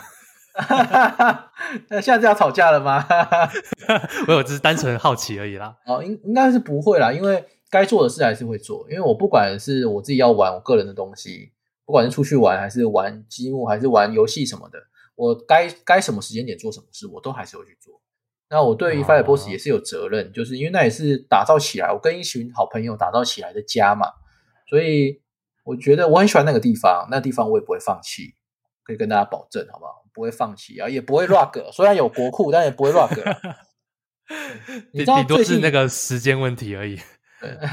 [0.53, 1.51] 哈哈哈，
[1.89, 3.05] 那现在是要吵架了吗？
[4.27, 5.75] 我有，只是单纯好奇而已啦。
[5.85, 8.85] 哦，应应该是不会啦，因为该做的事还是会做。
[8.89, 11.51] 因为我不管是我自己要玩我个人的东西，
[11.85, 14.79] 不管是出去玩还是玩积木还是玩游戏什么的，
[15.17, 18.01] 我该该什么时间点做什么事，我都还是会去做。
[18.49, 24.07] 那我对于 Fire Boss 也是有责任，哦、就是因为那也是打造起来，我跟一群好朋友打造起来的家嘛，
[24.69, 25.21] 所以
[25.65, 28.35] 我觉得我很喜欢那个地方，那个地方我也不会放弃。
[28.83, 30.05] 可以跟大家保证，好不好？
[30.13, 33.11] 不会放弃啊，也不会 rug，虽然有国库，但也不会 rug。
[34.95, 36.95] 你顶多是那个时间问题而已。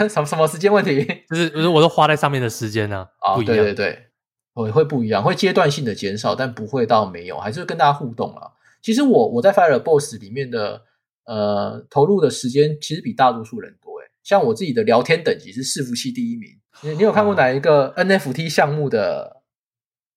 [0.09, 1.07] 什么什么时间问题？
[1.30, 3.36] 就是我都花在上面的时间呢、啊？
[3.36, 4.07] 不一样，对对对，
[4.55, 8.53] 会会不一样，会阶段性的减少，但不会到没有，还是会跟大家互动了。
[8.81, 10.83] 其实我我在 Fireboss 里面的
[11.25, 14.11] 呃投入的时间，其实比大多数人多诶。
[14.23, 16.51] 像我自己的聊天等级是伺服器第一名。
[16.83, 19.43] 你你有看过哪一个 NFT 项目的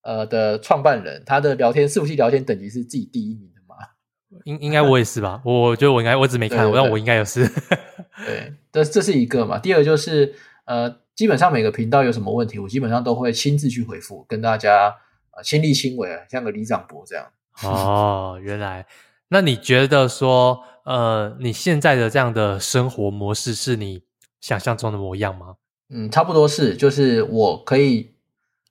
[0.01, 3.75] 呃的创办人，他的聊天伺服器聊天等级是自己第一名的吗？
[4.45, 7.47] 应应该我也是吧，我觉得我应该我只没看，但我应该也是。
[8.25, 9.59] 对，这这是一个嘛。
[9.59, 10.33] 第二就是
[10.65, 14.95] 呃，基本上每个频道有什么问题，我基本上都会亲自去回复，跟大家
[15.31, 17.25] 呃亲力亲为，像个李长伯这样。
[17.63, 18.85] 哦，原来。
[19.29, 24.03] 那你觉得说呃，你现在的这样的生活模式是你
[24.39, 25.55] 想象中的模样吗？
[25.89, 28.11] 嗯，差不多是，就是我可以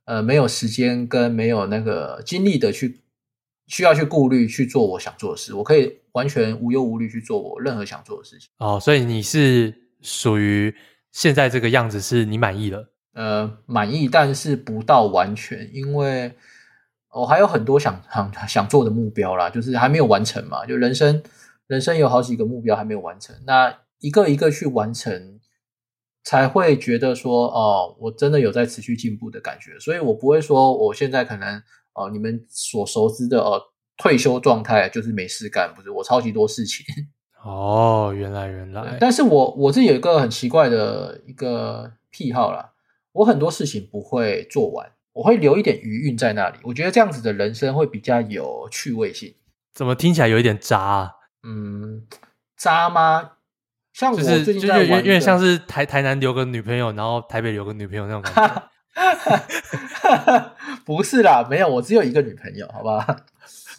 [0.05, 3.03] 呃没有时间跟没有那个精力的去。
[3.68, 8.49] 需要去顾虑去做我想做的事，我可以完全无忧无虑去做我任何想做的事情。
[8.59, 10.72] 哦，所以你是属于
[11.17, 12.93] 现在这个样子，是你满意了？
[13.14, 16.35] 呃，满意，但是不到完全，因为
[17.11, 20.67] 我还有很多想想想做的目标啦，就是还没有完成嘛。
[20.67, 21.23] 就人生，
[21.69, 25.41] 人生有好几个目标还没有完成，那一个一个去完成，
[26.23, 29.79] 才会觉得说，哦，我真的有在持续进步的感觉。
[29.81, 31.62] 所以我不会说我现在可能。
[31.99, 33.59] 哦，你们所熟知的哦，
[33.97, 35.91] 退休状态就是没事干，不是？
[35.91, 36.85] 我超级多事情。
[37.47, 38.97] 哦，原来原来。
[38.99, 42.72] 但是我我自己有一个很奇怪的一个癖好啦，
[43.12, 46.59] 我很多事情不会做完，我会留一点余韵在那里。
[46.64, 49.32] 我觉得这样子的人生会比较有趣味性。
[49.72, 51.12] 怎么听起来有一点渣啊？
[51.44, 52.07] 嗯，
[52.57, 53.30] 渣吗？
[53.92, 58.70] 像我最近在玩，有点像是台台南留个女朋友，然后台北留个女朋友那种感觉。
[60.84, 63.07] 不是啦，没有，我只有一个女朋友，好吧？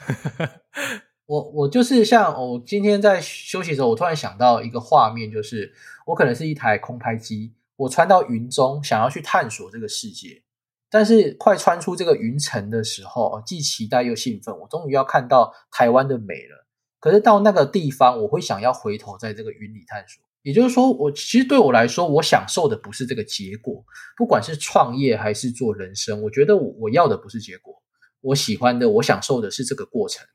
[1.28, 5.74] 我我就是像我今天在休息的时候，我突然想到一个画面，就是
[6.06, 10.42] 我可能是一台空拍机，我穿到云中，想要去探索这个世界，
[10.90, 16.66] 但是快穿出这个云层的时候，既期待又兴奋，我终于要看到台湾的美了。
[17.02, 20.24] 可是到那个地方，我会想要回头在这个云里探索。
[20.44, 23.84] 也就是说，我其实对我来说，我享受的不是这个结果，
[24.16, 27.74] 不管是创业还是做人生，我觉得我我要的不是结果，
[28.22, 30.26] 我喜欢的，我享受的是这个过程。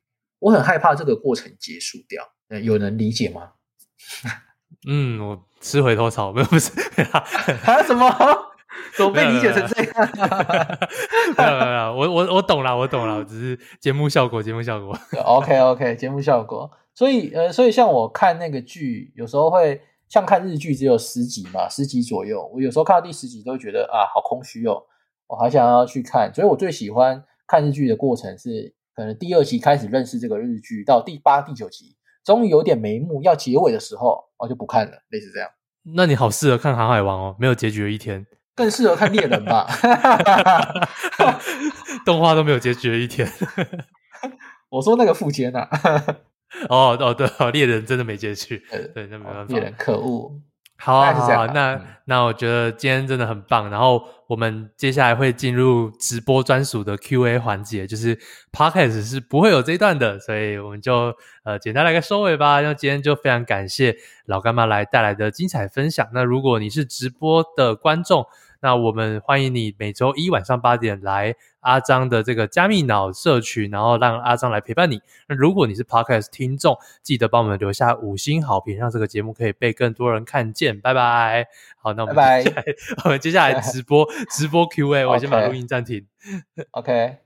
[0.42, 2.22] 我很害怕这个过程结束掉，
[2.60, 3.52] 有人理解吗？
[4.86, 6.70] 嗯，我吃回头草，没有不是
[7.12, 7.24] 啊？
[7.86, 8.10] 什么？
[8.96, 10.08] 怎么被理解成这样？
[11.36, 14.98] 没有没有，没有，我我我懂了，我懂了，只是节目效果，节目效果。
[15.24, 16.70] OK OK，节目效果。
[16.94, 19.80] 所以呃，所以像我看那个剧，有时候会。
[20.08, 22.46] 像看日剧只有十集嘛，十集左右。
[22.52, 24.82] 我有时候看到第十集都会觉得啊，好空虚哦，
[25.26, 26.30] 我还想要去看。
[26.34, 35.48] 所以我最喜欢看日剧的过程是，可能第二集开始认识这个日剧，到第八、第九集，终于有点眉目要结尾的时候，我就不看了，类似这样。
[35.96, 39.66] 那你好适合看《航海王》哦，没有结局的一天，更适合看《猎人》吧？
[42.04, 43.28] 动画都没有结局的一天。
[44.70, 45.68] 我说那个富坚啊。
[46.68, 49.54] 哦哦对哦，猎人真的没接去，呃、对，那没办法。
[49.54, 50.38] 猎人可恶，
[50.84, 53.70] 好啊好啊，那、嗯、那我觉得今天真的很棒。
[53.70, 58.18] 然后我们接下来会进入直播专属的 Q&A 环节，就是
[58.50, 61.14] Podcast 是不会有这一段的，所以我们就
[61.44, 62.60] 呃简单来个收尾吧。
[62.62, 63.94] 那今天就非常感谢
[64.26, 66.04] 老干妈来带来的精彩分享。
[66.12, 68.26] 那如果你是直播的观众，
[68.62, 75.00] 那我们欢迎你每周一晚上八点来阿张的这个加密脑社群，然后让阿张来陪伴你。
[75.28, 80.80] 那如果你是 Podcast 听众，记得帮我们留下五星好评，让这个节目可以被更多人看见。
[80.80, 81.48] 拜拜。
[81.76, 86.06] 好，那我们接下来，拜 拜我们接下来直播直播 Q&A，我先把录音暂停。
[86.70, 87.21] OK。